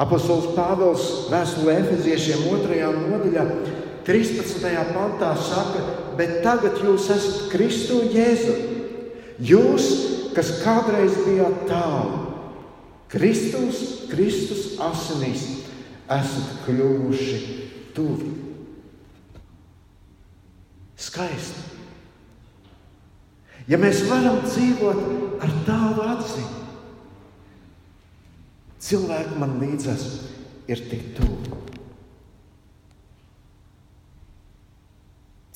Apostols 0.00 0.52
Pāvils 0.52 1.08
vēstulē 1.32 1.78
Efeziešiem 1.80 2.44
2. 2.44 2.92
nodaļā, 3.08 3.46
13. 4.06 4.64
pantā 4.94 5.34
saka, 5.38 5.84
bet 6.18 6.40
tagad 6.44 6.80
jūs 6.84 7.08
esat 7.12 7.48
Kristu 7.52 8.02
Jēzu. 8.12 8.56
Jūs, 9.40 9.86
kas 10.36 10.52
kādreiz 10.60 11.16
bijāt 11.24 11.64
tālu, 11.68 12.26
Kristus, 13.10 13.80
Kristus 14.10 14.76
asinīs, 14.84 15.46
esat 16.10 16.52
kļuvuši 16.66 17.38
tuvi. 17.96 18.30
Skaisti. 21.00 21.66
Ja 23.70 23.78
mēs 23.80 24.02
varam 24.10 24.40
dzīvot 24.44 25.40
ar 25.40 25.52
tādu 25.66 26.04
atziņu, 26.10 26.60
cilvēki 28.82 29.40
man 29.40 29.58
līdzās 29.62 30.06
ir 30.70 30.84
tik 30.90 31.12
tuvu. 31.18 31.69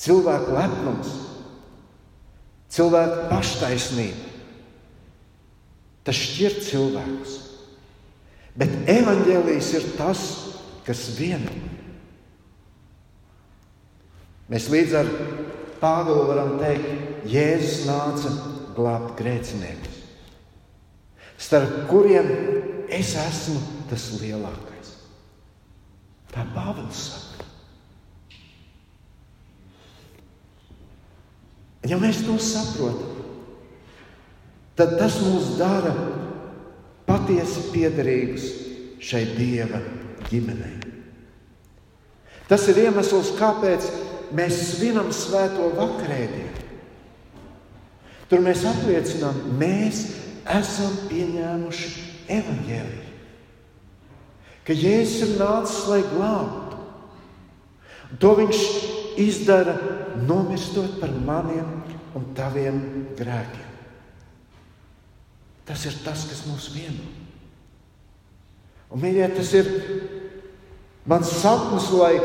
Cilvēku 0.05 0.53
lepnums, 0.53 1.13
cilvēku 2.75 3.29
paštaisnība, 3.31 4.33
tas 6.05 6.19
šķir 6.21 6.59
cilvēkus. 6.67 7.39
Bet 8.55 8.75
evaņģēlijs 8.91 9.71
ir 9.79 9.87
tas, 9.99 10.21
kas 10.87 11.07
vieno. 11.17 11.55
Mēs 14.53 14.69
līdz 14.71 14.99
ar 15.01 15.11
Pāvilu 15.81 16.29
varam 16.29 16.55
teikt, 16.61 16.87
Jēzus 17.29 17.83
nāca 17.89 18.31
glābt 18.77 19.17
grēciniekus, 19.19 19.99
starp 21.41 21.85
kuriem 21.91 22.31
es 22.93 23.15
esmu 23.21 23.61
tas 23.91 24.11
lielākais. 24.21 24.95
Tā 26.33 26.45
Pāvils 26.55 27.07
saka. 27.09 27.34
Ja 31.85 31.99
mēs 32.01 32.23
to 32.25 32.39
saprotam, 32.41 33.13
tad 34.79 34.97
tas 34.97 35.19
mūs 35.21 35.55
dara 35.59 35.93
patiesi 37.05 37.67
piederīgus 37.75 38.47
šai 39.05 39.25
Dieva 39.37 39.83
ģimenei. 40.31 40.81
Tas 42.49 42.65
ir 42.73 42.81
iemesls, 42.87 43.35
kāpēc 43.39 43.87
mēs 44.37 44.61
svinam 44.75 45.13
svēto 45.13 45.71
vakarēdienu. 45.77 46.65
Tur 48.29 48.41
mēs 48.45 48.65
apliecinām, 48.69 49.37
mēs 49.61 50.07
esam 50.57 50.97
pieņēmuši 51.11 51.91
evaņģēliju. 52.35 53.11
Ka 54.65 54.73
Jēzus 54.73 55.27
ir 55.27 55.33
nācis, 55.37 55.81
lai 55.91 56.01
glābtu. 56.09 56.79
To 58.21 58.31
viņš 58.39 58.61
izdara 59.21 59.75
nomirstot 60.27 60.99
par 61.01 61.13
maniem 61.27 61.69
un 62.15 62.27
taviem 62.37 62.81
grēkiem. 63.19 63.71
Tas 65.65 65.85
ir 65.89 65.97
tas, 66.05 66.27
kas 66.29 66.45
mūs 66.49 66.69
vieno. 66.75 67.07
Un, 68.93 69.01
mīļie, 69.03 69.27
tas 69.35 69.51
ir 69.57 69.71
mans 71.09 71.31
sapnis, 71.41 71.89
lai 71.97 72.19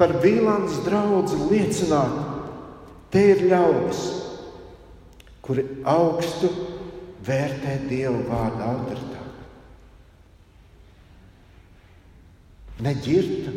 par 0.00 0.16
Vīlandes 0.22 0.80
draugu 0.86 1.50
liecinātu. 1.50 2.28
Te 3.12 3.22
ir 3.34 3.42
ļaudis, 3.50 4.00
kuri 5.44 5.66
augstu 5.84 6.48
vērtē 7.26 7.76
Dieva 7.90 8.22
vārdu 8.24 8.64
autoritāti. 8.70 9.18
Ne 12.82 12.94
ģirta, 13.04 13.52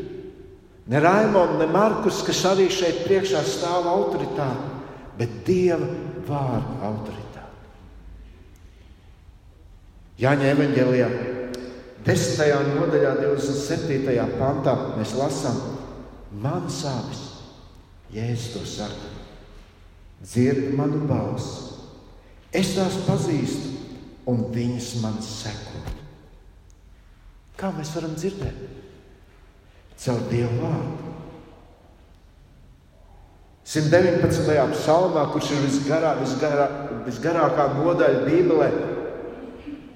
ne 0.88 1.00
Raimons, 1.02 1.60
ne 1.60 1.68
Markus, 1.72 2.22
kas 2.26 2.44
arī 2.50 2.68
šeit 2.74 3.04
priekšā 3.08 3.42
stāv 3.48 3.88
autoritāti, 3.90 4.74
bet 5.20 5.40
Dieva 5.48 5.88
vārdu 6.28 6.76
autoritāti. 6.86 7.24
Jāņa 10.22 10.52
evanģēlijā, 10.54 11.08
10. 12.06 12.52
nodaļā, 12.78 13.16
27. 13.20 14.28
pantā 14.40 14.76
mēs 14.96 15.16
lasām, 15.18 15.58
man 16.40 16.70
sāpes, 16.72 17.24
Jēzus 18.16 18.52
to 18.54 18.62
saka, 18.70 19.10
dzird 20.22 20.70
manu 20.78 21.02
balsi. 21.10 21.74
Es 22.56 22.76
tās 22.78 22.96
pazīstu, 23.04 23.74
un 24.32 24.46
viņas 24.54 24.94
man 25.02 25.18
seko. 25.26 25.82
Kā 27.60 27.72
mēs 27.76 27.92
varam 27.98 28.16
dzirdēt? 28.16 28.85
Caur 30.04 30.22
Dievu 30.30 30.62
vārdu. 30.62 31.06
119. 33.66 34.46
psalmā, 34.76 35.24
kurš 35.34 35.56
ir 35.56 35.64
visgarā, 35.66 36.12
visgarā, 36.20 36.68
visgarākā 37.08 37.66
nodaļa 37.74 38.22
Bībelē, 38.28 38.68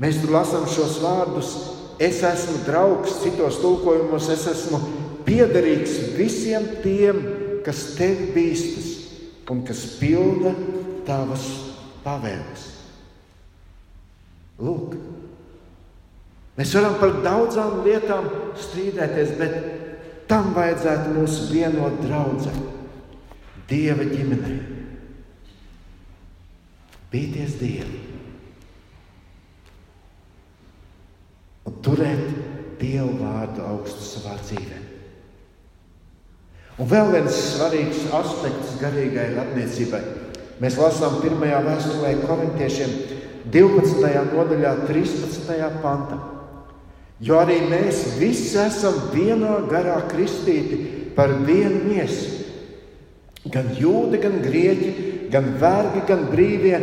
mēs 0.01 0.23
tur 0.23 0.33
lasām 0.33 0.65
šos 0.67 0.97
vārdus. 1.03 1.51
Es 2.01 2.23
esmu 2.25 2.63
draugs, 2.65 3.19
citos 3.21 3.59
tulkojumos 3.61 4.29
es 4.33 4.47
esmu 4.49 4.79
piederīgs 5.27 5.97
visiem 6.15 6.65
tiem, 6.81 7.21
kas 7.65 7.91
tevi 7.97 8.31
bīstas 8.33 8.89
un 9.51 9.61
kas 9.67 9.83
pilda 9.99 10.55
tavas 11.05 11.45
pavēles. 12.05 12.65
Lūk, 14.59 14.95
mēs 16.57 16.73
varam 16.75 16.97
par 16.99 17.19
daudzām 17.23 17.83
lietām 17.85 18.31
strīdēties, 18.59 19.35
bet 19.39 19.78
tam 20.29 20.53
vajadzētu 20.55 21.15
mūs 21.17 21.39
vienot 21.51 22.01
draudzē, 22.03 22.53
Dieva 23.69 24.05
ģimenē. 24.09 24.55
Bīties 27.09 27.57
Dievu 27.57 27.99
un 31.69 31.75
turēt 31.85 32.23
Dievu 32.79 33.17
vārdu 33.19 33.65
augstu 33.65 34.05
savā 34.05 34.37
dzīvē. 34.39 34.79
Un 36.79 36.87
vēl 36.87 37.11
viens 37.11 37.37
svarīgs 37.57 38.05
aspekts 38.15 38.77
garīgai 38.79 39.33
attiecībai. 39.41 40.01
Mēs 40.63 40.77
lasām 40.79 41.19
pirmajā 41.23 41.59
vēstulē 41.65 42.13
korintiešiem 42.23 42.93
12. 43.51 44.13
nodaļā, 44.31 44.73
13. 44.87 45.59
pantā. 45.83 46.19
Jo 47.19 47.41
arī 47.41 47.59
mēs 47.67 48.15
visi 48.19 48.55
esam 48.61 48.95
vienā 49.11 49.57
garā 49.71 49.97
kristīti 50.07 50.79
par 51.17 51.33
vienu 51.43 51.83
miesu. 51.89 52.37
Gan 53.51 53.73
jūdi, 53.75 54.19
gan 54.23 54.39
grieķi, 54.43 54.91
gan 55.31 55.53
vergi, 55.59 56.03
gan 56.07 56.25
brīvie, 56.31 56.79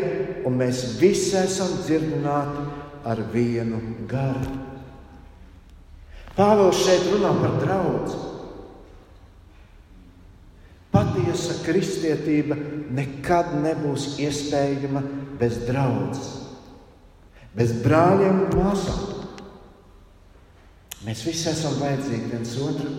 un 0.48 0.60
mēs 0.60 0.98
visi 1.00 1.36
esam 1.40 1.72
dzirdināti 1.82 2.64
ar 3.06 3.20
vienu 3.32 3.80
garu. 4.10 4.62
Pāvils 6.36 6.84
šeit 6.84 7.08
runā 7.14 7.32
par 7.40 7.56
draugu. 7.62 8.22
Patiesa 10.92 11.58
kristietība 11.64 12.56
nekad 12.96 13.54
nebūs 13.60 14.14
iespējama 14.20 15.02
bez 15.40 15.58
draudzes, 15.68 16.32
bez 17.56 17.72
brāļiem 17.84 18.46
un 18.46 18.58
māsām. 18.60 19.15
Mēs 21.06 21.22
visi 21.22 21.46
esam 21.52 21.76
vajadzīgi 21.78 22.32
viens 22.32 22.54
otram. 22.66 22.94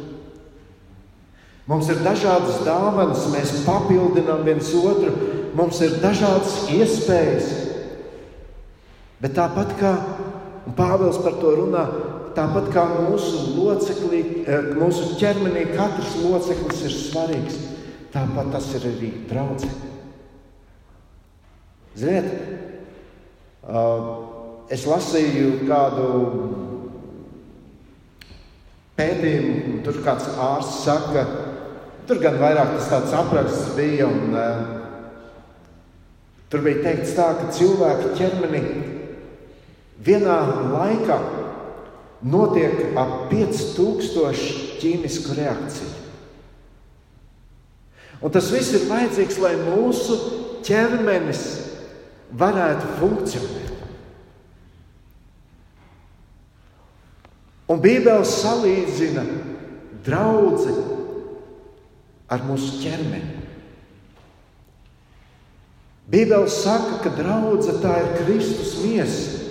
Mums 1.68 1.90
ir 1.92 2.00
dažādas 2.00 2.62
dāvanas, 2.64 3.26
mēs 3.34 3.52
papildinām 3.66 4.46
viens 4.48 4.70
otru, 4.80 5.12
mums 5.58 5.82
ir 5.84 5.98
dažādas 6.00 6.62
iespējas. 6.72 7.50
Bet 9.20 9.36
tāpat 9.36 9.74
kā 9.82 9.92
Pāvils 10.78 11.18
par 11.24 11.38
to 11.40 11.54
runā, 11.56 11.84
tāpat 12.36 12.70
kā 12.74 12.84
mūsu 12.92 13.56
loceklī, 13.56 14.22
eh, 14.44 14.72
mūsu 14.76 15.16
ķermenī 15.20 15.64
katrs 15.74 16.16
loceklis 16.24 16.82
ir 16.84 16.96
svarīgs. 16.96 17.60
Tāpat 18.12 18.52
tas 18.52 18.68
ir 18.76 18.88
arī 18.92 19.12
draudzē. 19.30 19.70
Ziniet, 21.98 22.28
es 24.70 24.86
lasīju 24.86 25.68
kādu 25.68 26.77
pētījumu, 28.98 29.82
tur 29.86 30.02
kāds 30.06 30.28
ārsts 30.42 30.84
saka, 30.88 31.26
tur 32.10 32.22
gan 32.24 32.40
vairāk 32.42 32.76
tas 32.76 32.90
tāds 32.92 33.16
apraksts 33.18 33.76
bija. 33.78 34.10
Un, 34.10 34.38
tur 36.52 36.64
bija 36.66 36.84
teikts 36.86 37.16
tā, 37.18 37.32
ka 37.38 37.52
cilvēka 37.56 38.16
ķermenī 38.18 38.64
vienā 40.08 40.40
laikā 40.74 41.20
notiek 42.28 42.98
ap 42.98 43.30
5000 43.32 44.80
ķīmisku 44.82 45.38
reakciju. 45.38 45.94
Un 48.18 48.34
tas 48.34 48.50
viss 48.50 48.74
ir 48.74 48.88
vajadzīgs, 48.90 49.38
lai 49.44 49.54
mūsu 49.62 50.18
ķermenis 50.66 51.44
varētu 52.38 52.98
funkcionēt. 52.98 53.57
Un 57.68 57.82
Bībele 57.84 58.24
salīdzina 58.24 59.26
draugu 60.06 60.76
ar 62.32 62.44
mūsu 62.48 62.80
ķermeni. 62.80 63.44
Bībele 66.08 66.48
saka, 66.52 67.02
ka 67.04 67.12
draudzene 67.18 67.82
tā 67.84 67.96
ir 68.00 68.14
Kristus 68.22 68.78
miesa. 68.80 69.44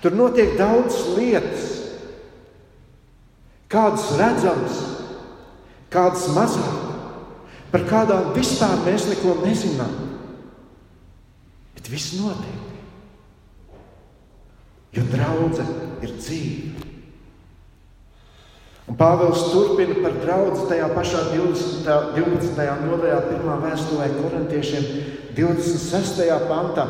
Tur 0.00 0.14
notiek 0.16 0.54
daudz 0.56 0.96
lietas, 1.16 1.66
kādas 3.68 4.06
redzamas, 4.16 4.78
kādas 5.92 6.24
mazāk, 6.32 6.78
par 7.72 7.84
kādām 7.90 8.30
vispār 8.36 8.78
mēs 8.86 9.08
neko 9.10 9.36
nezinām. 9.42 9.92
Bet 11.76 11.92
viss 11.92 12.16
notiek. 12.16 12.64
Jo 14.96 15.04
draudzene 15.12 15.87
ir 16.04 16.14
dzīve. 16.18 16.86
Un 18.88 18.96
Pāvils 18.96 19.50
turpina 19.52 19.98
par 20.00 20.14
draugu 20.22 20.64
tajā 20.70 20.86
pašā 20.94 21.26
20. 21.34 21.88
12. 22.16 22.68
nodaļā, 22.86 23.18
1. 23.36 23.50
vēstulē 23.66 24.06
korintiešiem, 24.16 24.86
26. 25.36 26.24
pantā. 26.48 26.86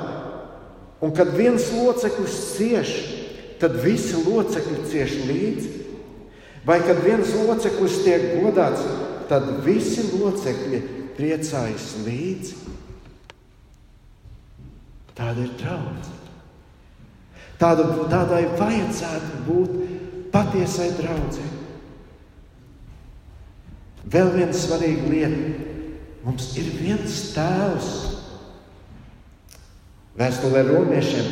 Un 1.03 1.15
kad 1.15 1.33
viens 1.35 1.67
loceklis 1.75 2.37
cieš, 2.55 2.95
tad 3.59 3.75
visi 3.83 4.19
locekļi 4.23 4.85
cieš 4.91 5.17
līdzi. 5.27 5.75
Vai 6.67 6.79
kad 6.85 7.03
viens 7.03 7.33
loceklis 7.35 8.03
tiek 8.05 8.29
godāts, 8.43 8.85
tad 9.31 9.49
visi 9.67 10.05
locekļi 10.13 10.83
priecājas 11.19 11.91
līdzi. 12.07 12.77
Tāda 15.19 15.49
ir 15.49 15.59
draudzene. 15.59 16.18
Tāda, 17.59 17.89
tādai 18.11 18.45
vajadzētu 18.59 19.41
būt 19.49 19.73
patiesai 20.31 20.93
draudzēji. 20.99 21.57
Vēl 24.09 24.31
viena 24.37 24.55
svarīga 24.55 25.11
lieta. 25.11 25.65
Mums 26.25 26.53
ir 26.61 26.71
viens 26.79 27.17
tēvs. 27.35 27.91
Vēstulē 30.19 30.65
romiešiem 30.67 31.29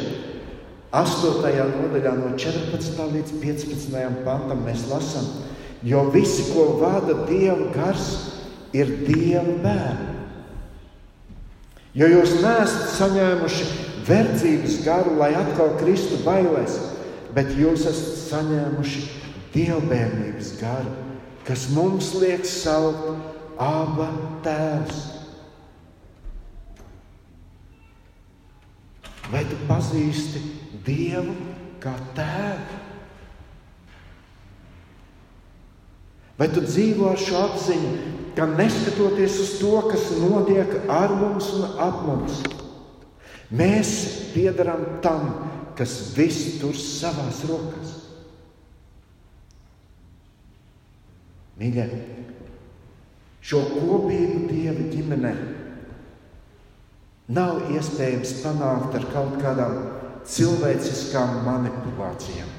8. 0.97 1.47
nodaļā 1.73 2.12
no 2.17 2.35
14. 2.39 3.01
līdz 3.12 3.33
15. 3.43 3.97
pantam 4.25 4.62
mēs 4.65 4.87
lasām, 4.91 5.27
jo 5.85 6.05
visi, 6.15 6.47
ko 6.53 6.77
vada 6.81 7.17
Dieva 7.27 7.71
gars, 7.75 8.07
ir 8.77 8.93
Dieva 9.07 9.57
bērni. 9.65 10.12
Jo 11.97 12.09
jūs 12.12 12.39
neesat 12.43 12.91
saņēmuši 12.93 13.86
verdzības 14.07 14.81
garu, 14.87 15.16
lai 15.21 15.33
atkal 15.37 15.75
kristu 15.81 16.21
bailēs, 16.25 16.79
bet 17.35 17.53
jūs 17.59 17.87
esat 17.90 18.23
saņēmuši 18.27 19.03
dievbijības 19.55 20.55
garu, 20.61 20.95
kas 21.47 21.69
mums 21.75 22.12
liek 22.19 22.47
saukt 22.49 23.35
Aba 23.62 24.11
Tēvs. 24.45 25.05
Vai 29.27 29.42
tu 29.49 29.57
pazīsti 29.66 30.42
Dievu 30.87 31.33
kā 31.83 31.95
tēvu? 32.14 32.83
Vai 36.37 36.51
tu 36.53 36.61
dzīvo 36.61 37.09
ar 37.11 37.19
šo 37.19 37.40
apziņu, 37.47 37.92
ka 38.37 38.45
neskatoties 38.53 39.38
uz 39.40 39.55
to, 39.57 39.73
kas 39.88 40.11
notiek 40.21 40.77
ar 40.92 41.14
mums 41.16 41.49
un 41.57 41.79
ap 41.81 42.03
mums, 42.05 42.42
Mēs 43.54 43.90
piedarām 44.32 44.82
tam, 45.04 45.28
kas 45.78 46.14
visu 46.16 46.56
tur 46.61 46.78
savās 46.78 47.44
rokās. 47.46 47.92
Mīļie, 51.56 51.87
šo 53.46 53.62
kopību 53.70 54.42
Dieva 54.50 54.88
ģimenē 54.90 55.32
nav 57.37 57.70
iespējams 57.72 58.35
panākt 58.42 58.98
ar 58.98 59.06
kaut 59.14 59.38
kādām 59.40 59.78
cilvēciskām 60.26 61.40
manipulācijām. 61.46 62.50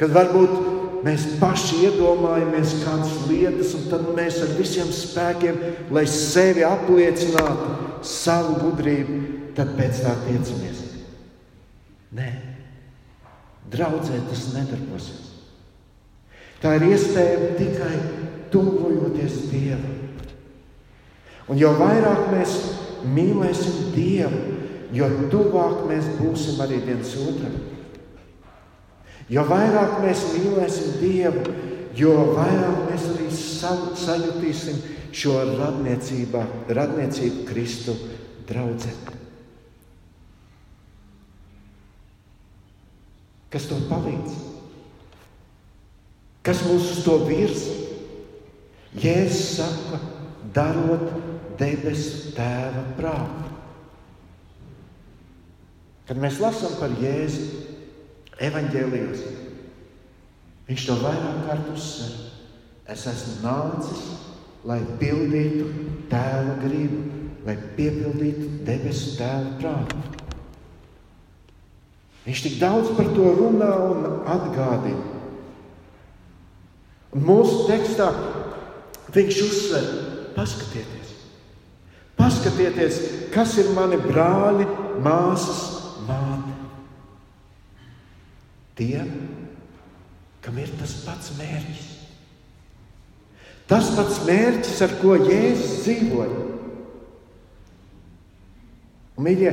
Kad 0.00 0.14
varbūt 0.14 0.83
mēs 1.04 1.26
paši 1.40 1.82
iedomājamies 1.88 2.78
kādas 2.84 3.18
lietas, 3.28 3.74
un 3.76 3.88
tad 3.90 4.06
mēs 4.16 4.40
ar 4.44 4.54
visiem 4.56 4.88
spēkiem, 4.94 5.60
lai 5.92 6.06
sevi 6.10 6.64
apliecinātu, 6.66 7.68
savu 8.04 8.56
gudrību, 8.62 9.18
tad 9.56 9.74
pēc 9.78 10.00
tā 10.04 10.14
tiecamies. 10.24 10.80
Nē, 12.14 12.30
draudzē 13.72 14.20
tas 14.30 14.48
nedarbosies. 14.54 15.32
Tā 16.62 16.78
ir 16.78 16.86
iespējama 16.94 17.50
tikai 17.58 17.94
tuvojoties 18.52 19.42
Dievam. 19.50 20.00
Un 21.50 21.58
jo 21.60 21.74
vairāk 21.76 22.30
mēs 22.32 22.54
mīlēsim 23.04 23.90
Dievu, 23.92 24.40
jo 24.96 25.10
tuvāk 25.32 25.82
mēs 25.90 26.06
būsim 26.16 26.62
arī 26.64 26.78
viens 26.86 27.10
otram. 27.20 27.58
Jo 29.32 29.44
vairāk 29.48 30.00
mēs 30.04 30.24
mīlēsim 30.34 30.98
Dievu, 31.00 31.44
jo 31.96 32.12
vairāk 32.36 32.82
mēs 32.90 33.06
arī 33.14 33.28
sajutīsim 33.32 34.82
šo 35.14 35.38
radniecību 35.48 37.46
Kristu 37.48 37.94
draudzē. 38.48 38.92
Kas 43.54 43.68
to 43.70 43.78
palīdz? 43.88 44.34
Kas 46.44 46.60
mūs 46.66 46.90
uz 46.96 47.04
to 47.06 47.20
virza? 47.24 47.80
Jēzus 49.00 49.56
saka, 49.56 50.00
darot 50.54 51.06
debesu 51.58 52.34
tēva 52.36 52.82
prātu. 52.98 53.52
Kad 56.04 56.20
mēs 56.20 56.36
lasām 56.42 56.74
par 56.78 56.92
Jēzu 57.00 57.73
evaņģēlijos, 58.42 59.24
viņš 60.68 60.86
to 60.88 60.96
vairāk 61.02 61.42
kārt 61.48 61.70
uzsver. 61.74 62.14
Es 62.90 63.06
esmu 63.08 63.38
nācis, 63.44 64.02
lai 64.68 64.80
pildītu 65.00 65.68
tēva 66.10 66.58
gribu, 66.60 67.00
lai 67.46 67.56
piepildītu 67.76 68.50
debesu 68.66 69.16
tēva 69.18 69.54
prātu. 69.60 70.02
Viņš 72.24 72.42
tik 72.46 72.56
daudz 72.60 72.92
par 72.96 73.10
to 73.12 73.34
runā 73.36 73.72
un 73.90 74.06
atgādina. 74.32 75.12
Un 77.14 77.26
mūsu 77.28 77.66
tekstā 77.68 78.08
viņš 79.14 79.40
uzsver, 79.44 79.84
paskatieties, 80.34 81.12
paskatieties, 82.18 82.98
kas 83.34 83.54
ir 83.62 83.70
mani 83.76 84.00
brāļi, 84.02 84.66
māsas, 85.04 85.62
māte. 86.08 86.53
Tie, 88.74 88.98
kam 90.42 90.58
ir 90.58 90.72
tas 90.80 90.96
pats 91.06 91.34
mērķis. 91.38 91.90
Tas 93.70 93.92
pats 93.96 94.20
mērķis, 94.26 94.80
ar 94.84 94.96
ko 95.00 95.14
Jēzus 95.16 95.84
dzīvoja. 95.84 96.42
Mīļie, 99.24 99.52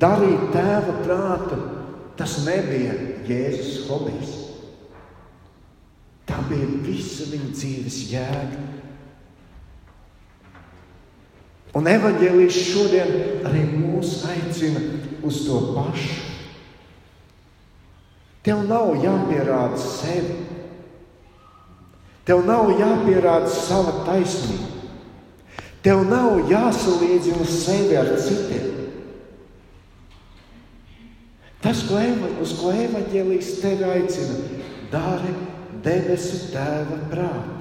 darīt 0.00 0.46
tēva 0.54 0.96
prātu, 1.04 1.58
tas 2.18 2.40
nebija 2.46 2.96
Jēzus 3.28 3.84
hobijs. 3.90 4.32
Tā 6.26 6.40
bija 6.48 6.66
visa 6.86 7.28
viņa 7.30 7.52
dzīves 7.52 8.00
jēga. 8.10 8.66
Un 11.76 11.86
evanģēlijas 11.86 12.56
šodien 12.66 13.12
arī 13.46 13.62
mūs 13.68 14.24
aicina 14.26 14.82
uz 15.26 15.44
to 15.46 15.60
pašu. 15.76 16.29
Tev 18.46 18.64
nav 18.68 18.94
jāpierāda 19.02 19.78
sevi. 19.80 20.38
Tev 22.24 22.44
nav 22.48 22.70
jāpierāda 22.78 23.50
sava 23.52 24.04
taisnība. 24.06 24.68
Tev 25.84 26.04
nav 26.08 26.48
jāsalīdzina 26.48 27.46
sevi 27.48 27.96
ar 27.96 28.10
citiem. 28.20 28.68
Tas, 31.60 31.82
ko 31.88 32.00
eva, 32.00 32.28
uz 32.40 32.54
ko 32.56 32.72
evaņģēlijas 32.72 33.50
tevi 33.60 33.84
aicina, 33.84 34.38
dari 34.92 35.32
debesu 35.84 36.46
tēva 36.54 37.00
prātu. 37.12 37.58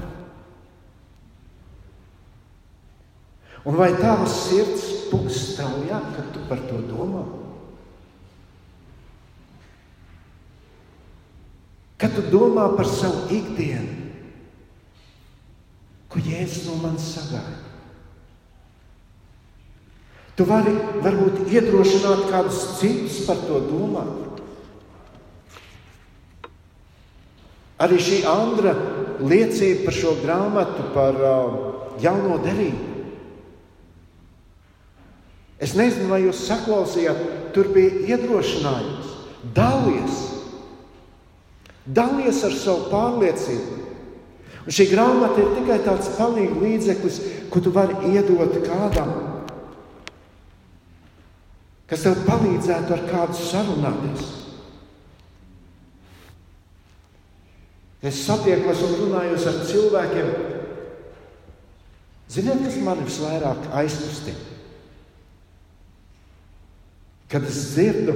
Un 3.67 3.75
vai 3.75 3.91
tavs 3.99 4.37
sirds 4.47 4.85
pūks 5.11 5.41
straujāk, 5.51 6.13
kad 6.15 6.31
tu 6.35 6.45
par 6.47 6.63
to 6.69 6.79
domā? 6.87 7.25
Kad 11.99 12.15
tu 12.15 12.23
domā 12.31 12.69
par 12.77 12.87
savu 12.87 13.27
ikdienu, 13.35 14.07
ko 16.09 16.21
Jēzus 16.23 16.69
no 16.69 16.77
manis 16.79 17.09
sagaida? 17.11 17.57
Tu 20.39 20.45
vari 20.47 20.71
varbūt 21.03 21.49
iedrošināt 21.51 22.29
kādus 22.31 22.61
citus 22.79 23.17
par 23.27 23.41
to 23.43 23.59
domāt. 23.67 24.39
Arī 27.83 27.99
šī 27.99 28.21
Andra 28.27 28.71
liecība 29.19 29.89
par 29.89 29.95
šo 29.95 30.15
grāmatu, 30.23 30.87
par 30.95 31.19
uh, 31.19 31.59
jauno 31.99 32.39
derību. 32.43 32.87
Es 35.59 35.75
nezinu, 35.75 36.07
vai 36.07 36.21
jūs 36.23 36.45
saklausījāt, 36.47 37.19
tur 37.55 37.67
bija 37.75 38.15
iedrošinājums. 38.15 39.15
Dalies, 39.55 40.28
dalies 41.85 42.43
ar 42.43 42.55
savu 42.55 42.89
pārliecību. 42.91 43.77
Un 44.65 44.75
šī 44.75 44.89
grāmata 44.91 45.39
ir 45.41 45.53
tikai 45.55 45.79
tāds 45.85 46.11
palīgs 46.17 46.59
līdzeklis, 46.61 47.19
ko 47.49 47.61
tu 47.63 47.71
vari 47.73 47.95
iedot 48.11 48.53
kādam, 48.65 49.13
kas 51.89 52.03
tev 52.05 52.19
palīdzētu 52.27 52.93
ar 52.93 53.07
kādu 53.09 53.39
sarunāties. 53.39 54.35
Es 58.05 58.21
satiekos 58.23 58.83
un 58.85 58.93
runāju 59.01 59.39
ar 59.49 59.57
cilvēkiem. 59.67 60.29
Ziniet, 62.29 62.61
kas 62.61 62.77
man 62.85 63.01
visvairāk 63.03 63.71
aizkustina? 63.75 64.45
Kad 67.29 67.45
es 67.45 67.57
dzirdu, 67.73 68.13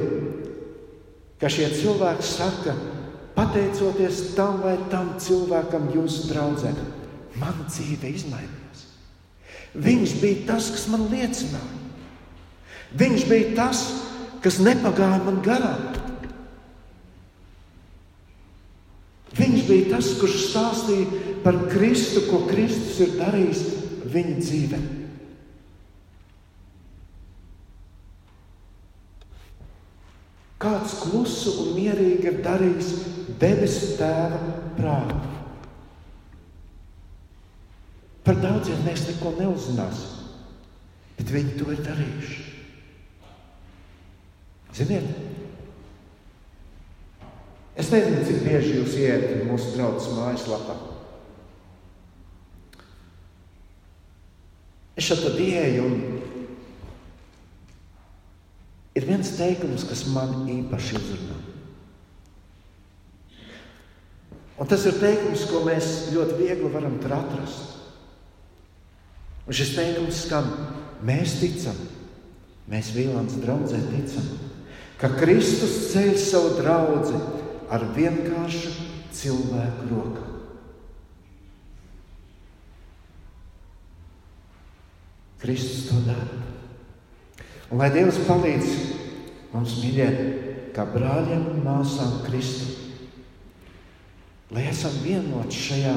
ka 1.41 1.49
šie 1.52 1.67
cilvēki 1.73 2.26
saka, 2.26 2.78
pateicoties 3.38 4.34
tam 4.38 4.62
vai 4.63 4.76
tam 4.91 5.15
cilvēkam, 5.22 5.89
jūsu 5.96 6.30
draudzē, 6.30 6.74
mana 7.41 7.67
dzīve 7.69 8.12
izmainījās. 8.13 8.84
Viņš 9.74 10.15
bija 10.22 10.46
tas, 10.52 10.69
kas 10.76 10.88
man 10.93 11.08
liecināja. 11.10 11.82
Viņš 12.93 13.28
bija 13.30 13.54
tas, 13.58 13.84
kas 14.43 14.60
nepagāja 14.62 15.22
man 15.26 15.39
garām. 15.46 15.88
Viņš 19.34 19.63
bija 19.65 19.96
tas, 19.96 20.12
kurš 20.19 20.43
stāstīja 20.52 21.24
par 21.46 21.58
Kristu, 21.72 22.28
ko 22.28 22.43
Kristus 22.46 23.00
ir 23.02 23.15
darījis 23.17 23.63
viņa 24.13 24.36
dzīvē. 24.43 24.82
Kāds 30.63 30.93
klusu 31.02 31.58
un 31.60 31.74
mierīgi 31.76 32.30
ir 32.30 32.38
darījis 32.46 32.91
debesu 33.43 33.93
tēva 33.99 34.39
prātu. 34.77 35.19
Par 38.23 38.39
daudziem 38.39 38.86
mēs 38.86 39.03
neko 39.10 39.34
neuzzināsim, 39.36 40.32
bet 41.17 41.34
viņi 41.34 41.58
to 41.60 41.67
ir 41.73 41.84
darījuši. 41.84 42.39
Ziniet, 44.73 45.10
es 47.77 47.91
nezinu, 47.93 48.23
cik 48.25 48.39
bieži 48.47 48.77
jūs 48.79 48.95
iet 49.03 49.27
mūsu 49.49 49.75
draudzes 49.75 50.15
mājaslapā. 50.15 50.79
Es 54.97 55.10
šeit 55.10 55.38
ieeju 55.41 55.86
un 55.89 55.95
ir 58.95 59.08
viens 59.10 59.36
teikums, 59.36 59.89
kas 59.89 60.08
man 60.15 60.45
īpaši 60.53 61.01
uzrunā. 61.01 61.42
Un 64.61 64.69
tas 64.69 64.85
ir 64.85 64.99
teikums, 65.01 65.47
ko 65.49 65.63
mēs 65.65 65.91
ļoti 66.13 66.37
viegli 66.37 66.71
varam 66.71 66.99
tur 67.01 67.15
atrast. 67.17 67.77
Un 69.47 69.57
šis 69.57 69.73
teikums 69.75 70.23
skan, 70.27 70.49
mēs 71.03 71.39
ticam, 71.41 71.77
mēs 72.69 72.93
Vīlāns 72.95 73.41
draudzē 73.43 73.81
ticam 73.89 74.33
ka 75.03 75.09
Kristus 75.19 75.91
ceļ 75.91 76.13
savu 76.15 76.53
draugu 76.61 77.17
ar 77.73 77.83
vienkāršu 77.91 78.69
cilvēku 79.11 79.89
rokām. 79.89 80.29
Kristus 85.43 85.89
to 85.89 85.99
dara. 86.05 86.39
Un 87.67 87.81
lai 87.81 87.89
Dievs 87.91 88.21
palīdz 88.23 88.69
mums 89.51 89.75
mīlēt, 89.81 90.21
kā 90.71 90.85
brāļiem 90.87 91.49
un 91.51 91.59
māsām 91.65 92.21
Kristu, 92.23 92.72
lai 94.51 94.67
esam 94.69 94.95
vienoti 95.03 95.60
šajā 95.60 95.93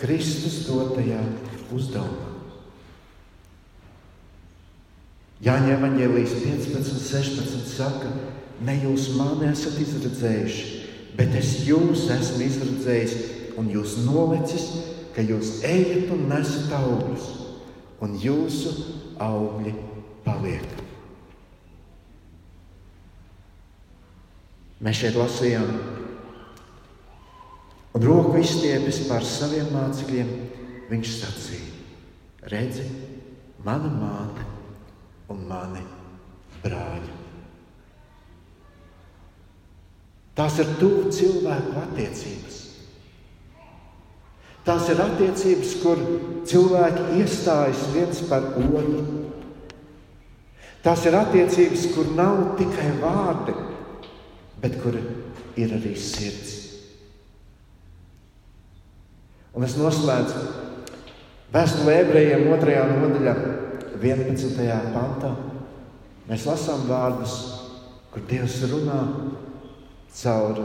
Kristus 0.00 0.62
dotajā 0.68 1.20
uzdevumā. 1.74 2.28
Jāņem 5.40 5.72
Evangelijas 5.78 6.34
15, 6.36 7.00
16 7.00 7.72
saka, 7.72 8.12
Ne 8.60 8.74
jūs 8.76 9.14
mani 9.16 9.48
esat 9.48 9.78
izredzējuši, 9.80 10.64
bet 11.16 11.32
es 11.38 11.62
jūs 11.64 12.04
esmu 12.12 12.44
izredzējis 12.44 13.14
un 13.60 13.70
jūs 13.72 13.94
nolicis, 14.04 14.66
ka 15.16 15.24
jūs 15.24 15.62
ejat 15.64 16.12
un 16.12 16.26
nesat 16.28 16.74
augļus, 16.76 17.30
un 18.04 18.18
jūsu 18.20 18.74
augļi 19.20 19.72
paliek. 20.26 20.76
Mēs 24.84 25.00
šeit 25.00 25.16
lasījām, 25.16 25.72
un 27.94 28.04
roku 28.04 28.38
izstiepis 28.40 29.04
pār 29.08 29.24
saviem 29.26 29.70
mācekļiem, 29.74 30.34
viņš 30.90 31.14
sacīja: 31.16 31.72
Redzi, 32.50 32.86
mana 33.64 33.90
māte 33.92 34.46
un 35.30 35.42
mani 35.48 35.82
brāļi. 36.62 37.16
Tās 40.38 40.56
ir 40.62 40.70
tuvu 40.80 41.10
cilvēku 41.12 41.74
attiecības. 41.82 42.58
Tās 44.64 44.86
ir 44.92 45.00
attiecības, 45.02 45.72
kur 45.82 46.00
cilvēki 46.48 47.20
iestājas 47.20 47.82
viens 47.94 48.20
par 48.28 48.46
otru. 48.60 49.02
Tās 50.84 51.04
ir 51.08 51.16
attiecības, 51.18 51.86
kur 51.92 52.08
nav 52.16 52.54
tikai 52.60 52.88
vārdi, 53.02 53.56
bet 54.62 54.78
kur 54.80 54.96
ir 54.96 55.76
arī 55.76 55.92
sirds. 55.98 56.59
Un 59.50 59.66
es 59.66 59.74
noslēdzu 59.74 60.42
vēstuli 61.50 61.94
ebrejiem 62.04 62.44
2. 62.46 62.74
nodaļā, 63.00 63.34
11. 63.98 64.66
pantā. 64.94 65.32
Mēs 66.30 66.46
lasām 66.46 66.84
vārdus, 66.86 67.34
kur 68.12 68.22
Dievs 68.30 68.60
runā 68.70 69.00
caur 70.14 70.60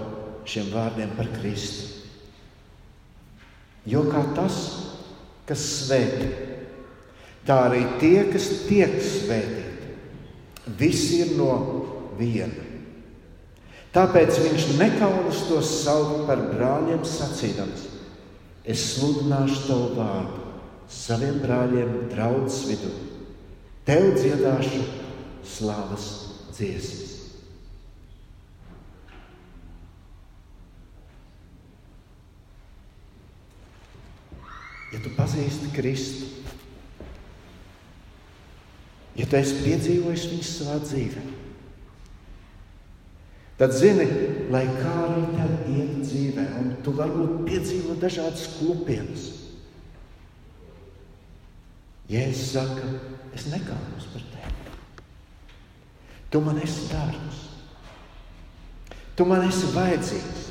šiem 0.46 0.70
vārdiem 0.74 1.16
par 1.18 1.32
Kristu. 1.34 1.90
Jo 3.90 4.04
kā 4.10 4.22
tas, 4.38 4.60
kas 5.50 5.66
svētī, 5.86 6.30
tā 7.46 7.58
arī 7.68 7.82
tie, 8.02 8.28
kas 8.30 8.48
tiek 8.66 8.96
svētīti, 9.02 9.92
visi 10.78 11.24
ir 11.26 11.36
no 11.38 11.52
viena. 12.18 12.62
Tāpēc 13.96 14.38
viņš 14.42 14.72
nekaunas 14.78 15.44
tos 15.50 15.70
saukt 15.84 16.26
par 16.30 16.42
brāļiem, 16.52 17.06
sacīdams: 17.08 17.86
Es 18.66 18.84
sludināšu 18.96 19.60
tavu 19.68 19.90
vārdu 19.98 20.46
saviem 20.90 21.42
brāļiem, 21.44 21.98
draudzes 22.14 22.64
vidū. 22.70 22.94
Tev 23.86 24.16
dziedāšu 24.18 24.86
slavas 25.46 26.08
dziesmas. 26.56 27.16
ja 34.96 35.02
tu 35.04 35.12
pazīsti 35.12 35.72
Kristu, 35.76 36.28
ja 39.20 39.28
tu 39.28 39.36
esi 39.40 39.58
piedzīvojis 39.64 40.28
viņu 40.32 40.46
savā 40.48 40.78
dzīvē, 40.86 41.24
tad 43.60 43.74
zini, 43.76 44.06
lai 44.52 44.66
kā 44.78 44.94
arī 45.06 45.24
tev 45.32 45.72
iet 45.72 45.98
dzīvē, 46.04 46.46
un 46.60 46.72
tu 46.84 46.94
varbūt 46.98 47.42
piedzīvo 47.48 47.98
dažādas 48.02 48.48
klupienas. 48.58 49.30
Jēzus 52.12 52.52
saka, 52.54 52.90
es 53.34 53.48
nekaunos 53.50 54.06
par 54.14 54.26
tevi. 54.34 54.74
Tu 56.30 56.42
man 56.44 56.60
esi 56.62 56.90
dārgs. 56.92 57.42
Tu 59.16 59.26
man 59.26 59.46
esi 59.48 59.72
vajadzīgs. 59.74 60.44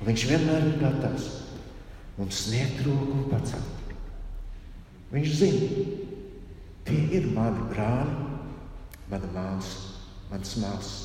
Un 0.00 0.08
viņš 0.08 0.26
vienmēr 0.30 0.68
ir 0.68 0.78
gatavs 0.80 1.28
mums 2.20 2.44
sniegt 2.46 2.82
roku 2.84 3.16
un 3.16 3.28
pacelt. 3.32 3.94
Viņš 5.10 5.30
zina, 5.40 5.84
tie 6.86 7.00
ir 7.16 7.30
mani 7.34 7.64
brāļi, 7.72 8.26
mana 9.10 9.30
māsa, 9.34 9.96
mans 10.30 10.54
māsas. 10.62 10.98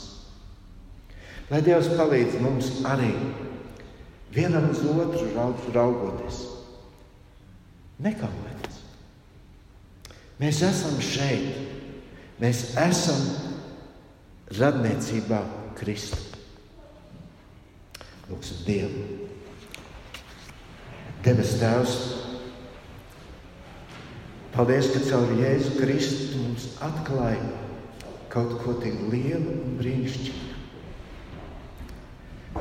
Lai 1.50 1.62
Dievs 1.66 1.92
palīdz 1.98 2.40
mums 2.42 2.70
arī 2.90 3.12
vienam 4.34 4.70
uz 4.72 4.82
otru 4.86 5.28
raugoties, 5.74 6.40
nekaunēties. 8.02 8.80
Mēs 10.42 10.62
esam 10.68 10.98
šeit, 11.06 11.60
mēs 12.42 12.64
esam 12.82 13.22
radniecībā 14.58 15.42
Kristu. 15.80 16.22
Lūksim 18.26 18.66
Dievu. 18.66 19.04
Debes 21.26 21.56
Tēvs, 21.58 21.94
paldies, 24.54 24.90
ka 24.94 25.02
caur 25.08 25.32
Jēzu 25.40 25.78
Kristu 25.78 26.42
mums 26.42 26.68
atklāja 26.86 27.65
kaut 28.36 28.58
ko 28.60 28.74
tik 28.84 28.98
lielu 29.14 29.48
un 29.48 29.78
brīnišķīgu. 29.80 30.56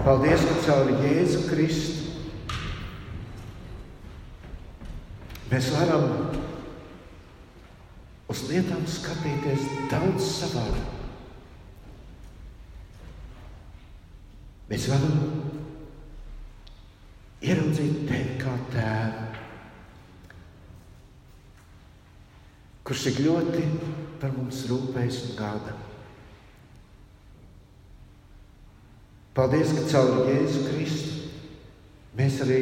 Paldies, 0.05 0.45
ka 0.47 0.55
caur 0.69 0.91
Jēzu 1.03 1.41
Kristu 1.49 2.13
mēs 5.51 5.71
varam 5.75 6.05
uz 8.31 8.45
lietām 8.51 8.87
skatīties 8.91 9.67
daudz 9.91 10.29
savādāk. 10.37 10.93
Mēs 14.71 14.87
varam 14.93 15.19
ieraudzīt 17.43 18.07
tevi 18.09 18.39
kā 18.41 18.55
tēvu, 18.77 19.27
kurš 22.87 23.07
tik 23.11 23.23
ļoti 23.27 23.67
par 24.23 24.33
mums 24.37 24.65
rūpējas 24.71 25.21
un 25.29 25.37
gādā. 25.39 25.75
Paldies, 29.35 29.73
ka 29.75 29.87
caur 29.91 30.29
Jēzu 30.31 30.65
Kristu 30.69 31.31
mēs 32.19 32.41
arī 32.45 32.61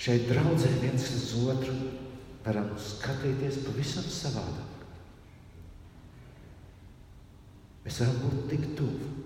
šeit 0.00 0.28
draudzē 0.30 0.70
viens 0.80 1.08
uz 1.18 1.32
otru 1.52 1.74
varam 2.46 2.70
skatīties 2.80 3.60
pavisam 3.66 4.06
savādāk. 4.08 4.78
Mēs 7.84 8.00
varam 8.00 8.22
būt 8.24 8.46
tik 8.54 8.70
tuvu 8.78 9.20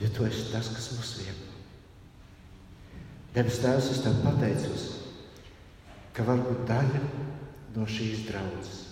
jo 0.00 0.08
tu 0.08 0.26
esi 0.26 0.50
tas, 0.52 0.70
kas 0.74 0.92
mūs 0.94 1.14
vieno. 1.22 1.46
Debes 3.34 3.60
Tēvs, 3.62 3.90
es 3.92 4.02
tev 4.02 4.18
pateicos, 4.24 4.84
ka 6.14 6.26
var 6.26 6.40
būt 6.42 6.64
daļa 6.68 7.02
no 7.76 7.86
šīs 7.86 8.26
draudzes. 8.30 8.84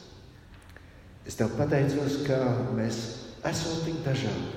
Es 1.27 1.35
tev 1.35 1.57
pateicos, 1.59 2.20
ka 2.27 2.39
mēs 2.77 3.01
esam 3.47 3.81
tik 3.83 3.99
dažādi. 4.05 4.53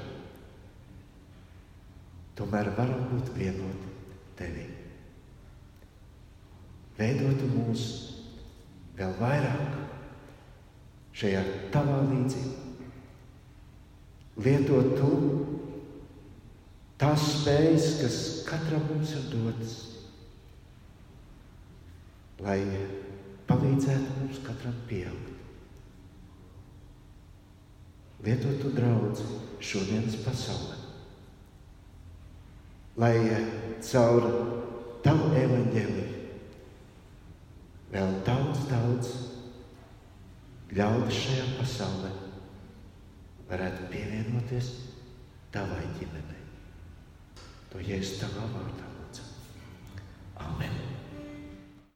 Tomēr 2.37 2.69
varam 2.77 3.07
būt 3.09 3.33
vienoti 3.35 3.89
tevī. 4.39 4.67
Veidotu 6.99 7.49
mūs 7.51 7.85
vēl 8.99 9.15
vairāk 9.19 9.79
šajā 11.19 11.41
tavā 11.73 11.99
līdzībā. 12.11 12.67
Lietot 14.39 14.93
to, 14.95 15.09
tās 17.01 17.25
spējas, 17.33 17.89
kas 17.99 18.19
katram 18.47 18.85
mums 18.87 19.11
ir 19.17 19.25
dotas, 19.33 19.73
lai 22.45 22.61
palīdzētu 23.49 24.15
mums 24.21 24.39
katram 24.45 24.79
pieaugt. 24.87 25.38
Lietot 28.25 28.59
to 28.61 28.71
draugu 28.75 29.13
šodienas 29.63 30.17
pasaulē, 30.25 30.75
lai 32.99 33.13
caur 33.85 34.27
tavu 35.05 35.29
evaņģēliju 35.39 36.17
vēl 37.93 38.17
daudz, 38.27 38.65
daudz 38.69 39.13
ļaudis 40.75 41.21
šajā 41.23 41.47
pasaulē 41.61 42.11
varētu 43.49 43.87
pievienoties 43.93 44.73
tavai 45.55 45.87
ģimenei. 45.97 46.45
To 47.71 47.81
jēzus 47.81 48.19
tavā 48.21 48.51
vārdā. 48.51 48.89